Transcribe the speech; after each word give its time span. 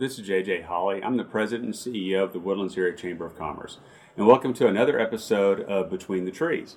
this 0.00 0.18
is 0.18 0.26
JJ 0.26 0.64
Hollie. 0.64 1.04
I'm 1.04 1.18
the 1.18 1.24
president 1.24 1.66
and 1.66 1.74
CEO 1.74 2.24
of 2.24 2.32
the 2.32 2.40
Woodlands 2.40 2.78
Area 2.78 2.96
Chamber 2.96 3.26
of 3.26 3.36
Commerce, 3.36 3.76
and 4.16 4.26
welcome 4.26 4.54
to 4.54 4.66
another 4.66 4.98
episode 4.98 5.60
of 5.60 5.90
Between 5.90 6.24
the 6.24 6.30
Trees. 6.30 6.76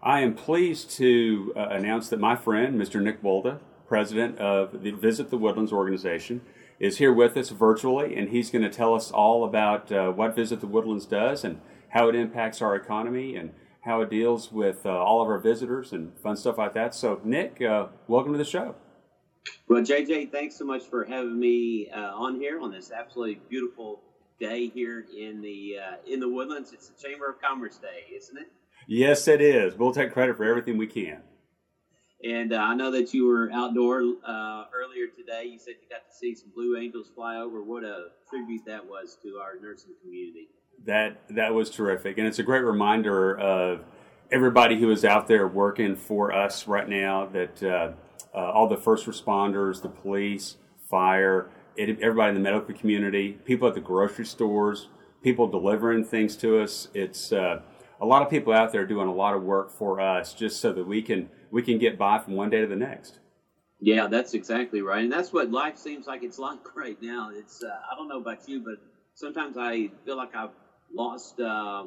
I 0.00 0.20
am 0.20 0.34
pleased 0.34 0.88
to 0.92 1.52
uh, 1.56 1.66
announce 1.70 2.08
that 2.10 2.20
my 2.20 2.36
friend, 2.36 2.80
Mr. 2.80 3.02
Nick 3.02 3.24
Wolda, 3.24 3.58
president 3.88 4.38
of 4.38 4.84
the 4.84 4.92
Visit 4.92 5.30
the 5.30 5.36
Woodlands 5.36 5.72
organization, 5.72 6.42
is 6.78 6.98
here 6.98 7.12
with 7.12 7.36
us 7.36 7.48
virtually, 7.50 8.14
and 8.14 8.28
he's 8.28 8.50
going 8.50 8.62
to 8.62 8.70
tell 8.70 8.94
us 8.94 9.10
all 9.10 9.42
about 9.42 9.90
uh, 9.90 10.12
what 10.12 10.36
Visit 10.36 10.60
the 10.60 10.68
Woodlands 10.68 11.06
does 11.06 11.42
and 11.42 11.60
how 11.88 12.08
it 12.08 12.14
impacts 12.14 12.62
our 12.62 12.76
economy 12.76 13.34
and 13.34 13.50
how 13.80 14.00
it 14.00 14.10
deals 14.10 14.52
with 14.52 14.86
uh, 14.86 14.90
all 14.90 15.20
of 15.20 15.26
our 15.26 15.38
visitors 15.40 15.92
and 15.92 16.16
fun 16.22 16.36
stuff 16.36 16.58
like 16.58 16.74
that. 16.74 16.94
So, 16.94 17.20
Nick, 17.24 17.60
uh, 17.60 17.88
welcome 18.06 18.30
to 18.30 18.38
the 18.38 18.44
show. 18.44 18.76
Well, 19.68 19.82
JJ, 19.82 20.32
thanks 20.32 20.56
so 20.56 20.64
much 20.64 20.82
for 20.82 21.04
having 21.04 21.38
me 21.38 21.88
uh, 21.94 22.12
on 22.14 22.40
here 22.40 22.60
on 22.60 22.72
this 22.72 22.90
absolutely 22.90 23.40
beautiful 23.48 24.00
day 24.40 24.68
here 24.68 25.06
in 25.16 25.40
the 25.40 25.78
uh, 25.78 25.96
in 26.12 26.18
the 26.18 26.28
Woodlands. 26.28 26.72
It's 26.72 26.88
the 26.88 27.00
Chamber 27.00 27.30
of 27.30 27.40
Commerce 27.40 27.76
Day, 27.76 28.12
isn't 28.16 28.36
it? 28.36 28.48
Yes, 28.88 29.28
it 29.28 29.40
is. 29.40 29.76
We'll 29.76 29.92
take 29.92 30.12
credit 30.12 30.36
for 30.36 30.44
everything 30.44 30.76
we 30.76 30.88
can. 30.88 31.22
And 32.24 32.52
uh, 32.52 32.56
I 32.56 32.74
know 32.74 32.90
that 32.90 33.14
you 33.14 33.26
were 33.26 33.48
outdoor 33.52 34.00
uh, 34.26 34.64
earlier 34.74 35.06
today. 35.16 35.44
You 35.44 35.58
said 35.58 35.74
you 35.80 35.88
got 35.88 36.10
to 36.10 36.14
see 36.14 36.34
some 36.34 36.50
Blue 36.54 36.76
Angels 36.76 37.06
fly 37.14 37.36
over. 37.36 37.62
What 37.62 37.84
a 37.84 38.08
tribute 38.28 38.62
that 38.66 38.84
was 38.84 39.16
to 39.22 39.38
our 39.40 39.52
nursing 39.62 39.92
community. 40.02 40.48
That 40.84 41.20
that 41.30 41.54
was 41.54 41.70
terrific, 41.70 42.18
and 42.18 42.26
it's 42.26 42.40
a 42.40 42.42
great 42.42 42.64
reminder 42.64 43.38
of 43.38 43.84
everybody 44.32 44.80
who 44.80 44.90
is 44.90 45.04
out 45.04 45.28
there 45.28 45.46
working 45.46 45.94
for 45.94 46.32
us 46.32 46.66
right 46.66 46.88
now. 46.88 47.26
That 47.26 47.62
uh, 47.62 47.92
uh, 48.34 48.38
all 48.38 48.68
the 48.68 48.76
first 48.76 49.06
responders, 49.06 49.82
the 49.82 49.88
police, 49.88 50.56
fire, 50.88 51.50
it, 51.76 52.00
everybody 52.00 52.30
in 52.30 52.34
the 52.34 52.40
medical 52.40 52.74
community, 52.74 53.32
people 53.44 53.68
at 53.68 53.74
the 53.74 53.80
grocery 53.80 54.26
stores, 54.26 54.88
people 55.22 55.46
delivering 55.46 56.04
things 56.04 56.36
to 56.36 56.60
us. 56.60 56.88
It's 56.94 57.32
uh, 57.32 57.62
a 58.00 58.06
lot 58.06 58.22
of 58.22 58.30
people 58.30 58.52
out 58.52 58.72
there 58.72 58.86
doing 58.86 59.08
a 59.08 59.14
lot 59.14 59.34
of 59.34 59.42
work 59.42 59.70
for 59.70 60.00
us 60.00 60.34
just 60.34 60.60
so 60.60 60.72
that 60.72 60.86
we 60.86 61.02
can 61.02 61.28
we 61.50 61.62
can 61.62 61.78
get 61.78 61.98
by 61.98 62.18
from 62.18 62.34
one 62.34 62.50
day 62.50 62.60
to 62.60 62.66
the 62.66 62.76
next. 62.76 63.18
Yeah, 63.80 64.08
that's 64.08 64.34
exactly 64.34 64.82
right, 64.82 65.02
and 65.02 65.12
that's 65.12 65.32
what 65.32 65.50
life 65.50 65.78
seems 65.78 66.06
like 66.06 66.22
it's 66.22 66.38
like 66.48 66.76
right 66.76 67.00
now. 67.00 67.30
It's 67.34 67.62
uh, 67.62 67.68
I 67.68 67.96
don't 67.96 68.08
know 68.08 68.20
about 68.20 68.48
you, 68.48 68.60
but 68.60 68.76
sometimes 69.14 69.56
I 69.56 69.90
feel 70.04 70.16
like 70.16 70.34
I've 70.34 70.50
lost 70.92 71.40
uh, 71.40 71.84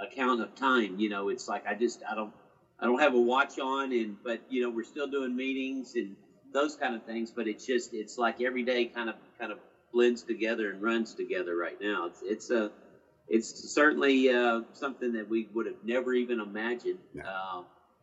account 0.00 0.40
of 0.40 0.54
time. 0.54 0.98
You 0.98 1.08
know, 1.08 1.28
it's 1.28 1.48
like 1.48 1.66
I 1.66 1.74
just 1.74 2.02
I 2.08 2.14
don't 2.14 2.32
I 2.84 2.86
don't 2.86 3.00
have 3.00 3.14
a 3.14 3.20
watch 3.20 3.58
on, 3.58 3.92
and 3.92 4.16
but 4.22 4.42
you 4.50 4.60
know 4.62 4.68
we're 4.68 4.84
still 4.84 5.06
doing 5.06 5.34
meetings 5.34 5.94
and 5.94 6.14
those 6.52 6.76
kind 6.76 6.94
of 6.94 7.02
things. 7.04 7.30
But 7.30 7.48
it's 7.48 7.64
just 7.64 7.94
it's 7.94 8.18
like 8.18 8.42
every 8.42 8.62
day 8.62 8.84
kind 8.84 9.08
of 9.08 9.14
kind 9.40 9.50
of 9.50 9.58
blends 9.90 10.22
together 10.22 10.70
and 10.70 10.82
runs 10.82 11.14
together 11.14 11.56
right 11.56 11.80
now. 11.80 12.04
It's 12.04 12.20
it's 12.22 12.50
a 12.50 12.70
it's 13.26 13.72
certainly 13.72 14.28
uh, 14.28 14.60
something 14.74 15.14
that 15.14 15.30
we 15.30 15.48
would 15.54 15.64
have 15.64 15.76
never 15.82 16.12
even 16.12 16.40
imagined. 16.40 16.98
Uh, 17.26 17.62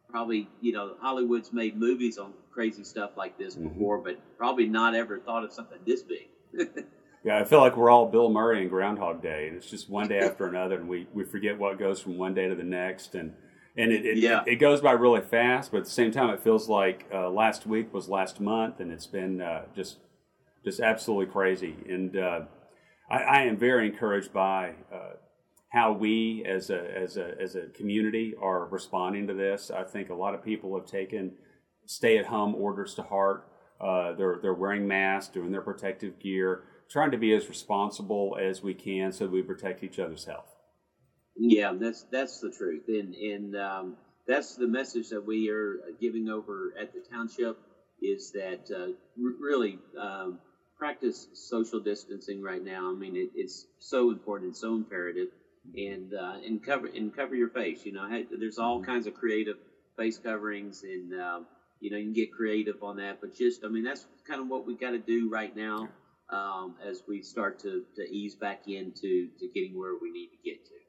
probably 0.10 0.50
you 0.62 0.72
know 0.72 0.96
Hollywood's 1.00 1.54
made 1.54 1.78
movies 1.78 2.18
on 2.18 2.34
crazy 2.52 2.84
stuff 2.84 3.12
like 3.16 3.38
this 3.38 3.56
mm-hmm. 3.56 3.68
before, 3.68 4.00
but 4.00 4.20
probably 4.36 4.66
not 4.66 4.96
ever 4.96 5.20
thought 5.20 5.44
of 5.44 5.54
something 5.54 5.78
this 5.86 6.02
big. 6.02 6.28
yeah, 7.24 7.38
I 7.38 7.44
feel 7.44 7.60
like 7.60 7.78
we're 7.78 7.92
all 7.92 8.08
Bill 8.08 8.32
Murray 8.32 8.62
and 8.62 8.70
Groundhog 8.72 9.22
Day, 9.22 9.48
and 9.48 9.58
it's 9.58 9.70
just 9.70 9.92
one 9.92 10.08
day 10.08 10.22
after 10.22 10.48
another, 10.48 10.78
and 10.78 10.90
we, 10.90 11.08
we 11.14 11.24
forget 11.24 11.60
what 11.60 11.78
goes 11.78 12.02
from 12.02 12.18
one 12.18 12.34
day 12.34 12.50
to 12.50 12.56
the 12.56 12.64
next, 12.64 13.14
and 13.14 13.34
and 13.78 13.92
it, 13.92 14.06
it, 14.06 14.18
yeah. 14.18 14.44
it, 14.46 14.56
goes 14.56 14.82
by 14.82 14.92
really 14.92 15.22
fast, 15.22 15.72
but 15.72 15.80
at 15.80 15.84
the 15.86 15.92
same 15.92 16.12
time, 16.12 16.30
it 16.30 16.42
feels 16.42 16.68
like 16.68 17.06
uh, 17.14 17.30
last 17.30 17.66
week 17.66 17.94
was 17.94 18.10
last 18.10 18.42
month, 18.42 18.80
and 18.80 18.92
it's 18.92 19.08
been 19.08 19.42
uh, 19.42 19.64
just 19.76 19.98
just 20.64 20.80
absolutely 20.80 21.32
crazy. 21.32 21.76
And 21.90 22.18
uh, 22.18 22.42
I, 23.10 23.18
I, 23.18 23.42
am 23.44 23.58
very 23.58 23.88
encouraged 23.88 24.32
by 24.34 24.74
uh, 24.94 25.14
how 25.70 25.94
we, 25.94 26.44
as 26.46 26.70
a 26.70 26.98
as 26.98 27.16
a 27.16 27.34
as 27.40 27.56
a 27.56 27.68
community, 27.68 28.34
are 28.40 28.66
responding 28.66 29.28
to 29.28 29.34
this. 29.34 29.72
I 29.72 29.84
think 29.84 30.10
a 30.10 30.16
lot 30.16 30.34
of 30.34 30.44
people 30.44 30.76
have 30.76 30.86
taken 30.86 31.32
stay 31.86 32.18
at 32.18 32.26
home 32.26 32.56
orders 32.56 32.94
to 32.96 33.04
heart. 33.04 33.48
Uh, 33.80 34.14
they're 34.14 34.40
they're 34.42 34.54
wearing 34.54 34.86
masks, 34.86 35.34
doing 35.34 35.52
their 35.52 35.62
protective 35.62 36.20
gear, 36.20 36.64
trying 36.90 37.12
to 37.12 37.18
be 37.18 37.34
as 37.34 37.48
responsible 37.48 38.38
as 38.40 38.62
we 38.62 38.74
can, 38.74 39.14
so 39.14 39.28
we 39.28 39.42
protect 39.42 39.82
each 39.82 39.98
other's 39.98 40.26
health. 40.26 40.58
Yeah, 41.42 41.74
that's 41.74 42.06
that's 42.12 42.40
the 42.40 42.52
truth, 42.52 42.84
and 42.88 43.16
and 43.16 43.58
um, 43.58 43.98
that's 44.28 44.56
the 44.56 44.68
message 44.68 45.10
that 45.10 45.26
we 45.26 45.50
are 45.50 45.80
giving 46.00 46.30
over 46.30 46.72
at 46.80 46.94
the 46.94 47.02
township 47.02 47.58
is 48.02 48.32
that 48.32 48.60
uh, 48.72 48.90
r- 49.24 49.34
really 49.40 49.80
um, 50.00 50.40
practice 50.78 51.28
social 51.34 51.80
distancing 51.80 52.44
right 52.44 52.64
now. 52.64 52.92
I 52.92 52.94
mean, 52.94 53.16
it, 53.16 53.30
it's 53.36 53.66
so 53.80 54.12
important, 54.12 54.56
so 54.56 54.76
imperative, 54.76 55.30
and 55.76 56.14
uh, 56.14 56.36
and 56.46 56.64
cover 56.64 56.88
and 56.88 57.16
cover 57.16 57.36
your 57.36 57.50
face. 57.50 57.86
You 57.86 57.94
know, 57.94 58.08
there's 58.40 58.60
all 58.60 58.78
mm-hmm. 58.78 58.92
kinds 58.92 59.08
of 59.08 59.16
creative 59.16 59.58
face 59.98 60.20
coverings, 60.20 60.84
and 60.84 61.20
um, 61.20 61.48
you 61.80 61.90
know 61.90 61.98
you 61.98 62.06
can 62.06 62.14
get 62.14 62.32
creative 62.32 62.84
on 62.84 62.98
that. 62.98 63.20
But 63.20 63.36
just, 63.36 63.66
I 63.66 63.68
mean, 63.68 63.84
that's 63.84 64.06
kind 64.28 64.42
of 64.42 64.48
what 64.48 64.68
we 64.68 64.76
got 64.76 64.92
to 64.92 65.00
do 65.00 65.28
right 65.28 65.56
now 65.56 65.90
um, 66.30 66.76
as 66.84 67.02
we 67.08 67.24
start 67.24 67.60
to, 67.62 67.84
to 67.98 68.04
ease 68.04 68.36
back 68.36 68.68
into 68.68 69.30
to 69.40 69.48
getting 69.56 69.78
where 69.78 69.96
we 70.02 70.12
need 70.12 70.28
to 70.28 70.38
get 70.46 70.64
to. 70.66 70.81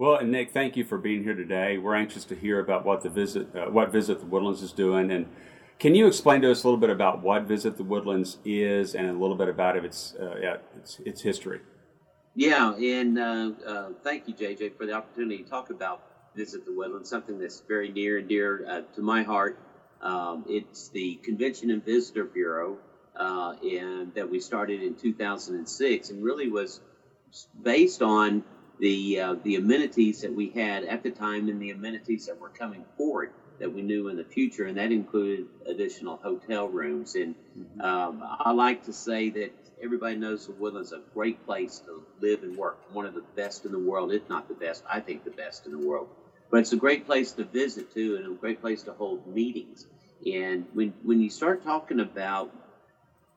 Well, 0.00 0.16
and 0.16 0.32
Nick, 0.32 0.52
thank 0.52 0.78
you 0.78 0.84
for 0.84 0.96
being 0.96 1.24
here 1.24 1.34
today. 1.34 1.76
We're 1.76 1.94
anxious 1.94 2.24
to 2.24 2.34
hear 2.34 2.58
about 2.58 2.86
what 2.86 3.02
the 3.02 3.10
visit, 3.10 3.54
uh, 3.54 3.66
what 3.66 3.92
Visit 3.92 4.20
the 4.20 4.24
Woodlands 4.24 4.62
is 4.62 4.72
doing, 4.72 5.10
and 5.10 5.26
can 5.78 5.94
you 5.94 6.06
explain 6.06 6.40
to 6.40 6.50
us 6.50 6.64
a 6.64 6.66
little 6.66 6.80
bit 6.80 6.88
about 6.88 7.20
what 7.20 7.42
Visit 7.42 7.76
the 7.76 7.84
Woodlands 7.84 8.38
is, 8.42 8.94
and 8.94 9.10
a 9.10 9.12
little 9.12 9.36
bit 9.36 9.50
about 9.50 9.76
its 9.76 10.14
uh, 10.18 10.36
yeah, 10.40 10.56
its, 10.78 11.00
its 11.04 11.20
history? 11.20 11.60
Yeah, 12.34 12.74
and 12.76 13.18
uh, 13.18 13.50
uh 13.66 13.88
thank 14.02 14.26
you, 14.26 14.32
JJ, 14.32 14.78
for 14.78 14.86
the 14.86 14.94
opportunity 14.94 15.42
to 15.42 15.50
talk 15.50 15.68
about 15.68 16.00
Visit 16.34 16.64
the 16.64 16.72
Woodlands, 16.72 17.10
something 17.10 17.38
that's 17.38 17.60
very 17.68 17.92
near 17.92 18.16
and 18.16 18.26
dear 18.26 18.64
uh, 18.66 18.80
to 18.94 19.02
my 19.02 19.22
heart. 19.22 19.58
Um, 20.00 20.46
it's 20.48 20.88
the 20.88 21.16
Convention 21.16 21.70
and 21.70 21.84
Visitor 21.84 22.24
Bureau, 22.24 22.78
uh, 23.16 23.52
and 23.62 24.14
that 24.14 24.30
we 24.30 24.40
started 24.40 24.82
in 24.82 24.94
2006, 24.94 26.08
and 26.08 26.24
really 26.24 26.48
was 26.48 26.80
based 27.62 28.00
on 28.00 28.44
the 28.80 29.20
uh, 29.20 29.34
the 29.44 29.56
amenities 29.56 30.22
that 30.22 30.34
we 30.34 30.50
had 30.50 30.84
at 30.84 31.02
the 31.02 31.10
time 31.10 31.48
and 31.48 31.60
the 31.60 31.70
amenities 31.70 32.26
that 32.26 32.40
were 32.40 32.48
coming 32.48 32.84
forward 32.96 33.30
that 33.60 33.72
we 33.72 33.82
knew 33.82 34.08
in 34.08 34.16
the 34.16 34.24
future, 34.24 34.64
and 34.64 34.78
that 34.78 34.90
included 34.90 35.46
additional 35.66 36.16
hotel 36.16 36.66
rooms. 36.66 37.14
And 37.14 37.34
mm-hmm. 37.56 37.80
um, 37.82 38.22
I 38.40 38.52
like 38.52 38.86
to 38.86 38.92
say 38.92 39.28
that 39.30 39.52
everybody 39.82 40.16
knows 40.16 40.46
the 40.46 40.52
Woodlands 40.52 40.92
a 40.92 41.00
great 41.12 41.44
place 41.44 41.78
to 41.80 42.02
live 42.20 42.42
and 42.42 42.56
work, 42.56 42.78
one 42.94 43.04
of 43.04 43.14
the 43.14 43.22
best 43.36 43.66
in 43.66 43.72
the 43.72 43.78
world, 43.78 44.12
if 44.12 44.26
not 44.30 44.48
the 44.48 44.54
best. 44.54 44.82
I 44.90 45.00
think 45.00 45.24
the 45.24 45.30
best 45.30 45.66
in 45.66 45.72
the 45.72 45.86
world. 45.86 46.08
But 46.50 46.60
it's 46.60 46.72
a 46.72 46.76
great 46.76 47.06
place 47.06 47.32
to 47.32 47.44
visit 47.44 47.92
too, 47.92 48.16
and 48.16 48.26
a 48.26 48.34
great 48.34 48.60
place 48.60 48.82
to 48.84 48.92
hold 48.92 49.26
meetings. 49.26 49.86
And 50.26 50.66
when 50.72 50.94
when 51.02 51.20
you 51.20 51.30
start 51.30 51.62
talking 51.62 52.00
about 52.00 52.50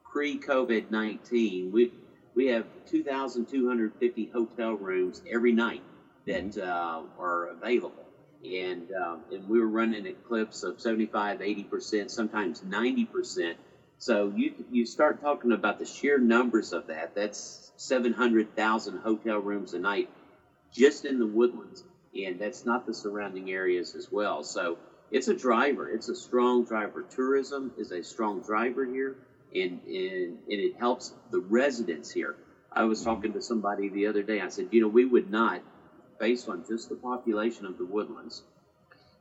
pre 0.10 0.40
COVID 0.40 0.90
nineteen, 0.90 1.72
we 1.72 1.92
we 2.36 2.48
have 2.48 2.66
2,250 2.88 4.30
hotel 4.34 4.74
rooms 4.74 5.22
every 5.30 5.52
night 5.52 5.84
that 6.26 6.44
mm-hmm. 6.44 6.62
uh, 6.62 7.22
are 7.22 7.48
available. 7.50 8.06
And, 8.44 8.92
um, 8.92 9.22
and 9.32 9.48
we 9.48 9.60
were 9.60 9.68
running 9.68 10.06
at 10.06 10.26
clips 10.26 10.64
of 10.64 10.80
75, 10.82 11.40
80%, 11.40 12.12
sometimes 12.12 12.60
90%. 12.62 13.56
So 14.00 14.34
you, 14.36 14.54
you 14.70 14.86
start 14.86 15.22
talking 15.22 15.54
about 15.54 15.80
the 15.80 15.86
sheer 15.86 16.18
numbers 16.18 16.74
of 16.74 16.88
that. 16.88 17.16
That's 17.16 17.72
700,000 17.78 19.00
hotel 19.00 19.40
rooms 19.40 19.74
a 19.74 19.80
night 19.80 20.10
just 20.74 21.06
in 21.06 21.20
the 21.20 21.28
woodlands. 21.28 21.84
And 22.16 22.40
that's 22.40 22.66
not 22.66 22.86
the 22.86 22.94
surrounding 22.94 23.50
areas 23.50 23.96
as 23.96 24.12
well. 24.12 24.44
So 24.44 24.78
it's 25.10 25.30
a 25.30 25.34
driver. 25.34 25.90
It's 25.90 26.10
a 26.10 26.16
strong 26.16 26.66
driver. 26.66 27.04
Tourism 27.04 27.72
is 27.78 27.92
a 27.92 28.04
strong 28.04 28.42
driver 28.42 28.86
here 28.86 29.16
and, 29.56 29.80
and, 29.86 30.38
and 30.50 30.60
it 30.60 30.76
helps 30.78 31.14
the 31.32 31.40
residents 31.40 32.12
here. 32.12 32.36
I 32.72 32.84
was 32.86 33.04
talking 33.04 33.34
to 33.34 33.42
somebody 33.42 33.90
the 33.90 34.08
other 34.08 34.24
day. 34.24 34.42
I 34.42 34.50
said, 34.50 34.70
you 34.72 34.82
know, 34.82 34.88
we 34.88 35.06
would 35.06 35.30
not, 35.30 35.62
based 36.20 36.50
on 36.50 36.64
just 36.68 36.90
the 36.90 36.96
population 36.96 37.66
of 37.66 37.78
the 37.78 37.86
Woodlands, 37.86 38.42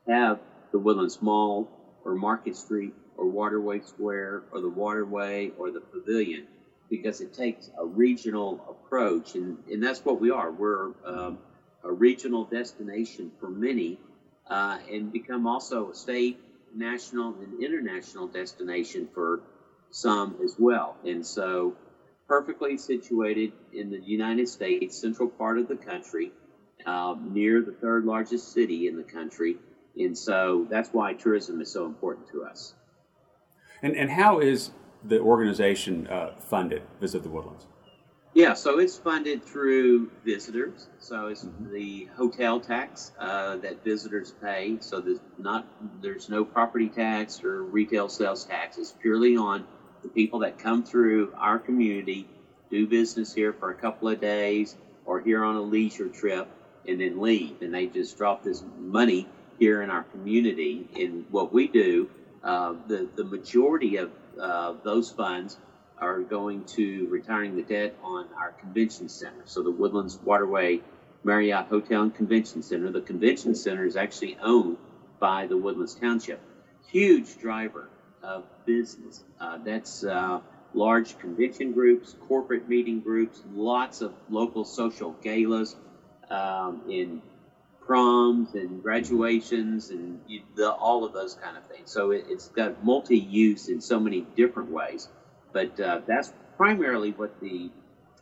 have 0.08 0.38
the 0.72 0.78
Woodlands 0.78 1.20
Mall 1.20 1.68
or 2.04 2.14
Market 2.14 2.56
Street 2.56 2.94
or 3.16 3.26
Waterway 3.26 3.80
Square 3.80 4.42
or 4.52 4.60
the 4.60 4.68
Waterway 4.68 5.50
or 5.58 5.70
the 5.70 5.80
Pavilion 5.80 6.46
because 6.88 7.20
it 7.20 7.32
takes 7.32 7.70
a 7.78 7.84
regional 7.84 8.60
approach. 8.68 9.34
And, 9.34 9.58
and 9.70 9.82
that's 9.82 10.04
what 10.04 10.20
we 10.20 10.30
are. 10.30 10.50
We're 10.50 10.92
um, 11.04 11.38
a 11.84 11.92
regional 11.92 12.44
destination 12.44 13.30
for 13.38 13.48
many 13.48 13.98
uh, 14.48 14.78
and 14.90 15.12
become 15.12 15.46
also 15.46 15.90
a 15.90 15.94
state, 15.94 16.38
national, 16.74 17.34
and 17.34 17.62
international 17.62 18.26
destination 18.26 19.08
for 19.14 19.40
some 19.92 20.36
as 20.42 20.56
well. 20.58 20.96
And 21.04 21.24
so, 21.24 21.76
perfectly 22.26 22.78
situated 22.78 23.52
in 23.72 23.90
the 23.90 24.00
United 24.00 24.48
States, 24.48 24.98
central 24.98 25.28
part 25.28 25.58
of 25.58 25.68
the 25.68 25.76
country, 25.76 26.32
um, 26.86 27.30
near 27.32 27.62
the 27.62 27.72
third 27.72 28.04
largest 28.04 28.52
city 28.52 28.88
in 28.88 28.96
the 28.96 29.02
country. 29.02 29.56
And 29.96 30.16
so 30.16 30.66
that's 30.70 30.88
why 30.90 31.12
tourism 31.12 31.60
is 31.60 31.70
so 31.70 31.84
important 31.84 32.28
to 32.30 32.44
us. 32.44 32.74
And, 33.82 33.94
and 33.94 34.10
how 34.10 34.38
is 34.38 34.70
the 35.04 35.20
organization 35.20 36.06
uh, 36.06 36.34
funded? 36.38 36.82
Visit 37.00 37.22
the 37.22 37.28
Woodlands. 37.28 37.66
Yeah, 38.34 38.54
so 38.54 38.78
it's 38.78 38.96
funded 38.96 39.44
through 39.44 40.10
visitors. 40.24 40.88
So 41.00 41.26
it's 41.26 41.44
mm-hmm. 41.44 41.70
the 41.70 42.08
hotel 42.16 42.60
tax 42.60 43.12
uh, 43.18 43.56
that 43.56 43.84
visitors 43.84 44.32
pay. 44.42 44.78
So 44.80 45.00
there's 45.00 45.20
not 45.36 45.66
there's 46.00 46.30
no 46.30 46.44
property 46.44 46.88
tax 46.88 47.44
or 47.44 47.62
retail 47.62 48.08
sales 48.08 48.44
tax. 48.46 48.78
It's 48.78 48.92
purely 48.92 49.36
on 49.36 49.66
the 50.02 50.08
people 50.08 50.40
that 50.40 50.58
come 50.58 50.82
through 50.82 51.32
our 51.36 51.58
community, 51.58 52.26
do 52.70 52.86
business 52.86 53.34
here 53.34 53.52
for 53.52 53.70
a 53.70 53.74
couple 53.74 54.08
of 54.08 54.20
days, 54.20 54.76
or 55.04 55.20
here 55.20 55.44
on 55.44 55.56
a 55.56 55.62
leisure 55.62 56.08
trip, 56.08 56.48
and 56.86 57.00
then 57.00 57.20
leave. 57.20 57.60
And 57.62 57.72
they 57.72 57.86
just 57.86 58.16
drop 58.16 58.42
this 58.42 58.62
money 58.78 59.28
here 59.58 59.82
in 59.82 59.90
our 59.90 60.04
community. 60.04 60.88
And 60.96 61.24
what 61.30 61.52
we 61.52 61.68
do, 61.68 62.08
uh, 62.42 62.74
the 62.88 63.08
the 63.14 63.24
majority 63.24 63.96
of 63.96 64.10
uh, 64.40 64.74
those 64.82 65.10
funds 65.10 65.58
are 65.98 66.20
going 66.20 66.64
to 66.64 67.06
retiring 67.08 67.54
the 67.54 67.62
debt 67.62 67.94
on 68.02 68.26
our 68.36 68.50
convention 68.52 69.08
center. 69.08 69.42
So 69.44 69.62
the 69.62 69.70
Woodlands 69.70 70.18
Waterway 70.24 70.80
Marriott 71.24 71.66
Hotel 71.66 72.02
and 72.02 72.14
Convention 72.14 72.62
Center. 72.62 72.90
The 72.90 73.00
convention 73.00 73.54
center 73.54 73.86
is 73.86 73.96
actually 73.96 74.36
owned 74.42 74.76
by 75.20 75.46
the 75.46 75.56
Woodlands 75.56 75.94
Township. 75.94 76.40
Huge 76.88 77.38
driver 77.38 77.88
of 78.22 78.44
business. 78.66 79.24
Uh, 79.40 79.58
that's 79.64 80.04
uh, 80.04 80.40
large 80.74 81.18
convention 81.18 81.72
groups, 81.72 82.16
corporate 82.28 82.68
meeting 82.68 83.00
groups, 83.00 83.42
lots 83.54 84.00
of 84.00 84.12
local 84.30 84.64
social 84.64 85.12
galas 85.22 85.76
um, 86.30 86.82
in 86.88 87.20
proms 87.80 88.54
and 88.54 88.82
graduations 88.82 89.90
and 89.90 90.20
you, 90.28 90.42
the, 90.54 90.70
all 90.70 91.04
of 91.04 91.12
those 91.12 91.34
kind 91.34 91.56
of 91.56 91.66
things. 91.66 91.90
So 91.90 92.10
it, 92.12 92.26
has 92.28 92.48
got 92.48 92.84
multi-use 92.84 93.68
in 93.68 93.80
so 93.80 93.98
many 93.98 94.24
different 94.36 94.70
ways. 94.70 95.08
But 95.52 95.78
uh, 95.80 96.00
that's 96.06 96.32
primarily 96.56 97.10
what 97.10 97.38
the 97.40 97.70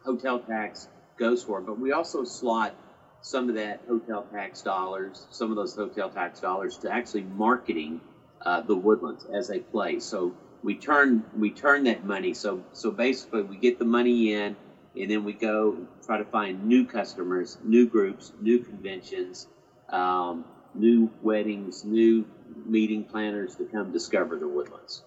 hotel 0.05 0.41
tax 0.41 0.89
goes 1.19 1.43
for. 1.43 1.61
But 1.61 1.79
we 1.79 1.93
also 1.93 2.25
slot 2.25 2.75
some 3.23 3.49
of 3.49 3.55
that 3.57 3.83
hotel 3.87 4.27
tax 4.33 4.63
dollars, 4.63 5.27
some 5.31 5.51
of 5.51 5.57
those 5.57 5.75
hotel 5.75 6.09
tax 6.09 6.41
dollars, 6.41 6.79
to 6.79 6.91
actually 6.91 7.23
marketing 7.23 8.01
uh, 8.43 8.61
the 8.63 8.75
Woodlands 8.75 9.27
as 9.33 9.51
a 9.51 9.59
play. 9.59 10.01
So 10.01 10.35
we 10.63 10.75
turn 10.75 11.25
we 11.37 11.51
turn 11.51 11.85
that 11.85 12.05
money. 12.05 12.35
So 12.35 12.63
so 12.73 12.91
basically, 12.91 13.43
we 13.43 13.57
get 13.57 13.79
the 13.79 13.85
money 13.85 14.35
in, 14.35 14.57
and 14.97 15.11
then 15.11 15.25
we 15.25 15.33
go 15.33 15.87
try 16.05 16.19
to 16.19 16.25
find 16.25 16.65
new 16.65 16.87
customers, 16.87 17.59
new 17.65 17.87
groups, 17.87 18.33
new 18.41 18.59
conventions, 18.59 19.49
um, 19.89 20.45
new 20.75 21.11
weddings, 21.23 21.85
new 21.85 22.27
meeting 22.67 23.05
planners 23.05 23.57
to 23.57 23.65
come 23.65 23.93
discover 23.93 24.37
the 24.37 24.49
Woodlands. 24.49 25.03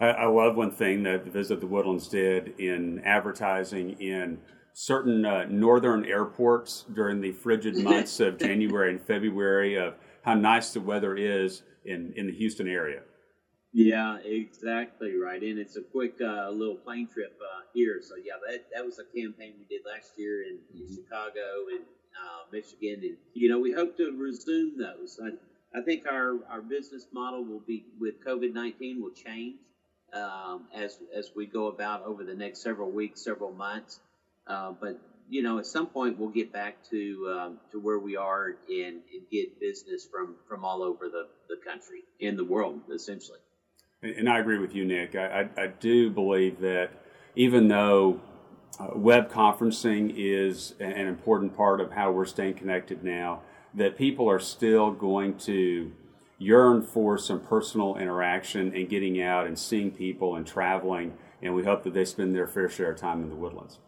I, 0.00 0.08
I 0.08 0.26
love 0.26 0.56
one 0.56 0.70
thing 0.70 1.02
that 1.04 1.24
Visit 1.26 1.60
the 1.60 1.66
Woodlands 1.66 2.08
did 2.08 2.58
in 2.58 3.00
advertising 3.00 4.00
in 4.00 4.38
certain 4.72 5.24
uh, 5.24 5.46
northern 5.48 6.04
airports 6.04 6.84
during 6.92 7.20
the 7.20 7.32
frigid 7.32 7.76
months 7.84 8.20
of 8.20 8.38
January 8.38 8.90
and 8.90 9.00
February 9.00 9.76
of 9.76 9.94
how 10.22 10.34
nice 10.34 10.72
the 10.72 10.80
weather 10.80 11.16
is 11.16 11.62
in, 11.84 12.12
in 12.16 12.26
the 12.26 12.32
Houston 12.32 12.68
area. 12.68 13.00
Yeah, 13.72 14.18
exactly 14.24 15.16
right. 15.16 15.42
And 15.42 15.58
it's 15.58 15.76
a 15.76 15.82
quick 15.82 16.14
uh, 16.20 16.50
little 16.50 16.76
plane 16.76 17.08
trip 17.12 17.36
uh, 17.42 17.62
here. 17.74 18.00
So, 18.02 18.14
yeah, 18.16 18.34
that, 18.48 18.66
that 18.74 18.84
was 18.84 19.00
a 19.00 19.04
campaign 19.04 19.54
we 19.58 19.64
did 19.68 19.84
last 19.84 20.12
year 20.16 20.44
in, 20.44 20.58
in 20.72 20.86
mm-hmm. 20.86 20.94
Chicago 20.94 21.66
and 21.72 21.80
uh, 22.14 22.44
Michigan. 22.52 23.00
And, 23.02 23.16
you 23.34 23.48
know, 23.48 23.58
we 23.58 23.72
hope 23.72 23.96
to 23.96 24.16
resume 24.16 24.78
those. 24.78 25.18
I, 25.20 25.30
I 25.76 25.82
think 25.82 26.06
our, 26.06 26.38
our 26.48 26.62
business 26.62 27.06
model 27.12 27.44
will 27.44 27.62
be, 27.66 27.86
with 28.00 28.24
COVID 28.24 28.54
19, 28.54 29.02
will 29.02 29.10
change 29.10 29.56
um, 30.14 30.66
as 30.74 30.98
as 31.14 31.30
we 31.34 31.46
go 31.46 31.66
about 31.66 32.04
over 32.04 32.24
the 32.24 32.34
next 32.34 32.62
several 32.62 32.90
weeks, 32.90 33.22
several 33.22 33.52
months. 33.52 34.00
Uh, 34.46 34.72
but 34.80 35.00
you 35.28 35.42
know, 35.42 35.58
at 35.58 35.66
some 35.66 35.86
point, 35.86 36.18
we'll 36.18 36.28
get 36.28 36.52
back 36.52 36.76
to 36.90 37.38
um, 37.38 37.58
to 37.72 37.80
where 37.80 37.98
we 37.98 38.16
are 38.16 38.56
and, 38.68 39.00
and, 39.12 39.28
get 39.30 39.58
business 39.60 40.06
from 40.10 40.36
from 40.48 40.64
all 40.64 40.82
over 40.82 41.08
the, 41.08 41.26
the 41.48 41.56
country 41.64 42.02
in 42.20 42.36
the 42.36 42.44
world, 42.44 42.80
essentially. 42.92 43.38
And 44.02 44.28
I 44.28 44.38
agree 44.38 44.58
with 44.58 44.74
you, 44.74 44.84
Nick. 44.84 45.14
I, 45.14 45.48
I, 45.56 45.62
I 45.62 45.66
do 45.68 46.10
believe 46.10 46.60
that 46.60 46.90
even 47.36 47.68
though 47.68 48.20
uh, 48.78 48.88
web 48.94 49.30
conferencing 49.30 50.12
is 50.16 50.74
an 50.78 51.06
important 51.06 51.56
part 51.56 51.80
of 51.80 51.92
how 51.92 52.10
we're 52.10 52.26
staying 52.26 52.54
connected 52.54 53.02
now, 53.02 53.40
that 53.72 53.96
people 53.96 54.28
are 54.28 54.40
still 54.40 54.90
going 54.90 55.38
to 55.38 55.90
yearn 56.38 56.82
for 56.82 57.16
some 57.16 57.40
personal 57.40 57.96
interaction 57.96 58.74
and 58.74 58.88
getting 58.88 59.22
out 59.22 59.46
and 59.46 59.58
seeing 59.58 59.90
people 59.90 60.36
and 60.36 60.46
traveling. 60.46 61.14
And 61.40 61.54
we 61.54 61.64
hope 61.64 61.82
that 61.84 61.94
they 61.94 62.04
spend 62.04 62.34
their 62.34 62.46
fair 62.46 62.68
share 62.68 62.92
of 62.92 62.98
time 62.98 63.22
in 63.22 63.30
the 63.30 63.36
woodlands. 63.36 63.78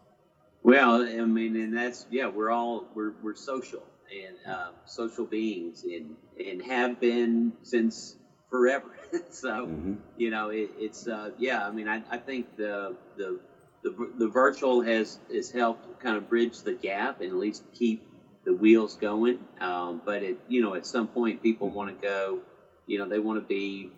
Well, 0.67 1.03
I 1.03 1.25
mean, 1.25 1.55
and 1.55 1.77
that's 1.77 2.07
yeah, 2.11 2.27
we're 2.27 2.51
all 2.51 2.87
we're 2.93 3.13
we're 3.23 3.37
social 3.37 3.85
and 4.11 4.37
uh, 4.53 4.71
social 4.85 5.25
beings 5.25 5.85
and 5.85 6.17
and 6.45 6.61
have 6.61 6.99
been 6.99 7.53
since 7.63 8.17
forever. 8.51 8.89
so 9.31 9.69
mm-hmm. 9.69 9.95
you 10.17 10.31
know, 10.31 10.49
it, 10.49 10.71
it's 10.77 11.07
uh, 11.07 11.31
yeah. 11.39 11.65
I 11.65 11.71
mean, 11.71 11.87
I, 11.87 12.03
I 12.11 12.19
think 12.19 12.57
the 12.57 12.97
the 13.17 13.39
the, 13.85 14.11
the 14.19 14.27
virtual 14.27 14.81
has 14.81 15.21
has 15.33 15.53
helped 15.53 16.01
kind 16.01 16.17
of 16.17 16.29
bridge 16.29 16.59
the 16.63 16.73
gap 16.73 17.21
and 17.21 17.31
at 17.31 17.37
least 17.37 17.63
keep 17.73 18.05
the 18.45 18.53
wheels 18.53 18.97
going. 18.97 19.39
Um, 19.61 20.03
but 20.05 20.25
it, 20.25 20.37
you 20.49 20.63
know, 20.63 20.75
at 20.75 20.85
some 20.85 21.07
point, 21.07 21.45
people 21.45 21.71
want 21.71 21.95
to 21.95 22.03
go. 22.05 22.41
You 22.89 22.99
know, 22.99 23.09
they 23.09 23.21
want 23.21 23.41
to 23.41 23.47
be, 23.47 23.93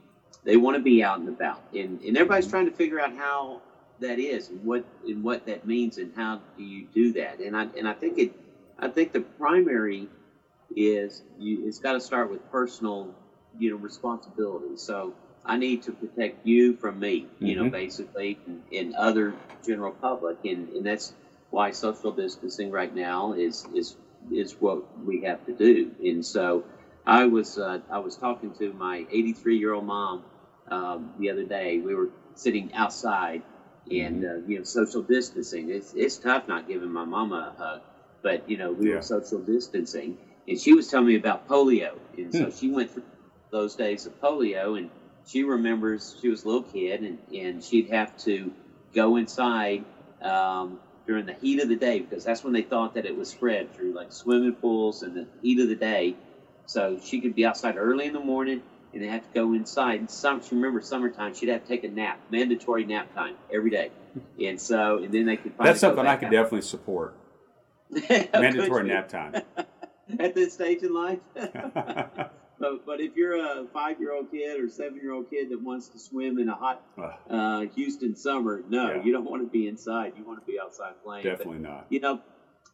they 0.44 0.58
want 0.58 0.76
to 0.76 0.82
be 0.82 1.02
out 1.02 1.18
and 1.18 1.30
about, 1.30 1.62
and 1.72 2.02
and 2.02 2.14
everybody's 2.18 2.46
trying 2.46 2.66
to 2.66 2.76
figure 2.76 3.00
out 3.00 3.16
how 3.16 3.62
that 4.00 4.18
is 4.18 4.48
and 4.48 4.64
what 4.64 4.84
and 5.06 5.22
what 5.22 5.46
that 5.46 5.66
means 5.66 5.98
and 5.98 6.12
how 6.14 6.40
do 6.56 6.62
you 6.62 6.86
do 6.94 7.12
that. 7.14 7.40
And 7.40 7.56
I 7.56 7.68
and 7.76 7.88
I 7.88 7.94
think 7.94 8.18
it, 8.18 8.32
I 8.78 8.88
think 8.88 9.12
the 9.12 9.20
primary 9.20 10.08
is 10.76 11.22
you, 11.38 11.66
it's 11.66 11.78
got 11.78 11.92
to 11.92 12.00
start 12.00 12.30
with 12.30 12.48
personal, 12.50 13.14
you 13.58 13.70
know, 13.70 13.76
responsibility. 13.76 14.76
So. 14.76 15.14
I 15.46 15.56
need 15.56 15.84
to 15.84 15.92
protect 15.92 16.46
you 16.46 16.76
from 16.76 17.00
me, 17.00 17.26
you 17.38 17.54
mm-hmm. 17.54 17.64
know, 17.64 17.70
basically, 17.70 18.38
and, 18.46 18.62
and, 18.70 18.94
other 18.94 19.32
general 19.66 19.92
public, 19.92 20.36
and, 20.44 20.68
and 20.70 20.84
that's 20.84 21.14
why 21.48 21.70
social 21.70 22.12
distancing 22.12 22.70
right 22.70 22.94
now 22.94 23.32
is 23.32 23.66
is 23.74 23.96
is 24.30 24.52
what 24.60 25.04
we 25.04 25.22
have 25.22 25.44
to 25.46 25.52
do. 25.52 25.90
And 26.04 26.24
so 26.24 26.64
I 27.06 27.26
was 27.26 27.58
uh, 27.58 27.80
I 27.90 27.98
was 27.98 28.16
talking 28.16 28.52
to 28.58 28.72
my 28.74 29.06
83 29.10 29.58
year 29.58 29.72
old 29.72 29.86
mom 29.86 30.24
um, 30.70 31.14
the 31.18 31.30
other 31.30 31.44
day. 31.44 31.78
We 31.78 31.94
were 31.94 32.10
sitting 32.34 32.74
outside 32.74 33.42
and 33.90 34.24
uh, 34.24 34.34
you 34.46 34.58
know 34.58 34.64
social 34.64 35.02
distancing. 35.02 35.70
It's 35.70 35.94
it's 35.94 36.16
tough 36.16 36.48
not 36.48 36.68
giving 36.68 36.90
my 36.90 37.04
mama 37.04 37.54
a 37.54 37.62
hug, 37.62 37.80
but 38.22 38.48
you 38.48 38.56
know 38.56 38.72
we 38.72 38.90
yeah. 38.90 38.96
were 38.96 39.02
social 39.02 39.40
distancing, 39.40 40.18
and 40.46 40.60
she 40.60 40.72
was 40.72 40.88
telling 40.88 41.06
me 41.06 41.16
about 41.16 41.48
polio, 41.48 41.98
and 42.16 42.32
so 42.32 42.44
hmm. 42.44 42.56
she 42.56 42.70
went 42.70 42.92
through 42.92 43.04
those 43.50 43.74
days 43.74 44.06
of 44.06 44.20
polio, 44.20 44.78
and 44.78 44.90
she 45.26 45.44
remembers 45.44 46.16
she 46.20 46.28
was 46.28 46.44
a 46.44 46.46
little 46.46 46.62
kid, 46.62 47.02
and 47.02 47.18
and 47.34 47.62
she'd 47.62 47.90
have 47.90 48.16
to 48.18 48.52
go 48.94 49.16
inside. 49.16 49.84
Um, 50.20 50.80
during 51.06 51.24
the 51.24 51.32
heat 51.32 51.62
of 51.62 51.70
the 51.70 51.76
day 51.76 52.00
because 52.00 52.22
that's 52.22 52.44
when 52.44 52.52
they 52.52 52.60
thought 52.60 52.92
that 52.92 53.06
it 53.06 53.16
was 53.16 53.30
spread 53.30 53.74
through 53.74 53.92
like 53.92 54.12
swimming 54.12 54.52
pools 54.52 55.02
and 55.02 55.16
the 55.16 55.26
heat 55.40 55.58
of 55.58 55.66
the 55.66 55.74
day. 55.74 56.14
So 56.66 57.00
she 57.02 57.22
could 57.22 57.34
be 57.34 57.46
outside 57.46 57.78
early 57.78 58.04
in 58.04 58.12
the 58.12 58.20
morning 58.20 58.60
and 58.92 59.02
they 59.02 59.08
have 59.08 59.22
to 59.22 59.28
go 59.34 59.52
inside. 59.54 60.00
And 60.00 60.10
some, 60.10 60.42
she 60.42 60.54
remember 60.54 60.80
summertime, 60.80 61.34
she'd 61.34 61.48
have 61.48 61.62
to 61.62 61.68
take 61.68 61.84
a 61.84 61.88
nap, 61.88 62.20
mandatory 62.30 62.84
nap 62.84 63.14
time 63.14 63.34
every 63.52 63.70
day. 63.70 63.90
And 64.42 64.60
so, 64.60 64.98
and 65.02 65.12
then 65.12 65.26
they 65.26 65.36
could. 65.36 65.54
Find 65.54 65.68
that's 65.68 65.80
something 65.80 66.06
I 66.06 66.16
could 66.16 66.30
definitely 66.30 66.62
support. 66.62 67.14
mandatory 68.10 68.88
nap 68.88 69.08
time. 69.08 69.34
At 70.18 70.34
this 70.34 70.54
stage 70.54 70.82
in 70.82 70.94
life. 70.94 71.20
But, 72.60 72.84
but 72.84 73.00
if 73.00 73.14
you're 73.14 73.36
a 73.36 73.66
five 73.72 74.00
year 74.00 74.12
old 74.12 74.30
kid 74.30 74.60
or 74.60 74.68
seven 74.68 74.98
year 75.00 75.12
old 75.12 75.30
kid 75.30 75.50
that 75.50 75.62
wants 75.62 75.88
to 75.90 75.98
swim 76.00 76.38
in 76.38 76.48
a 76.48 76.54
hot 76.54 76.82
uh, 77.30 77.60
Houston 77.76 78.16
summer, 78.16 78.62
no, 78.68 78.94
yeah. 78.94 79.02
you 79.04 79.12
don't 79.12 79.30
want 79.30 79.42
to 79.42 79.48
be 79.48 79.68
inside. 79.68 80.14
You 80.16 80.24
want 80.24 80.40
to 80.40 80.46
be 80.46 80.58
outside 80.58 80.94
playing. 81.04 81.24
Definitely 81.24 81.58
but, 81.58 81.70
not. 81.70 81.86
You 81.88 82.00
know, 82.00 82.20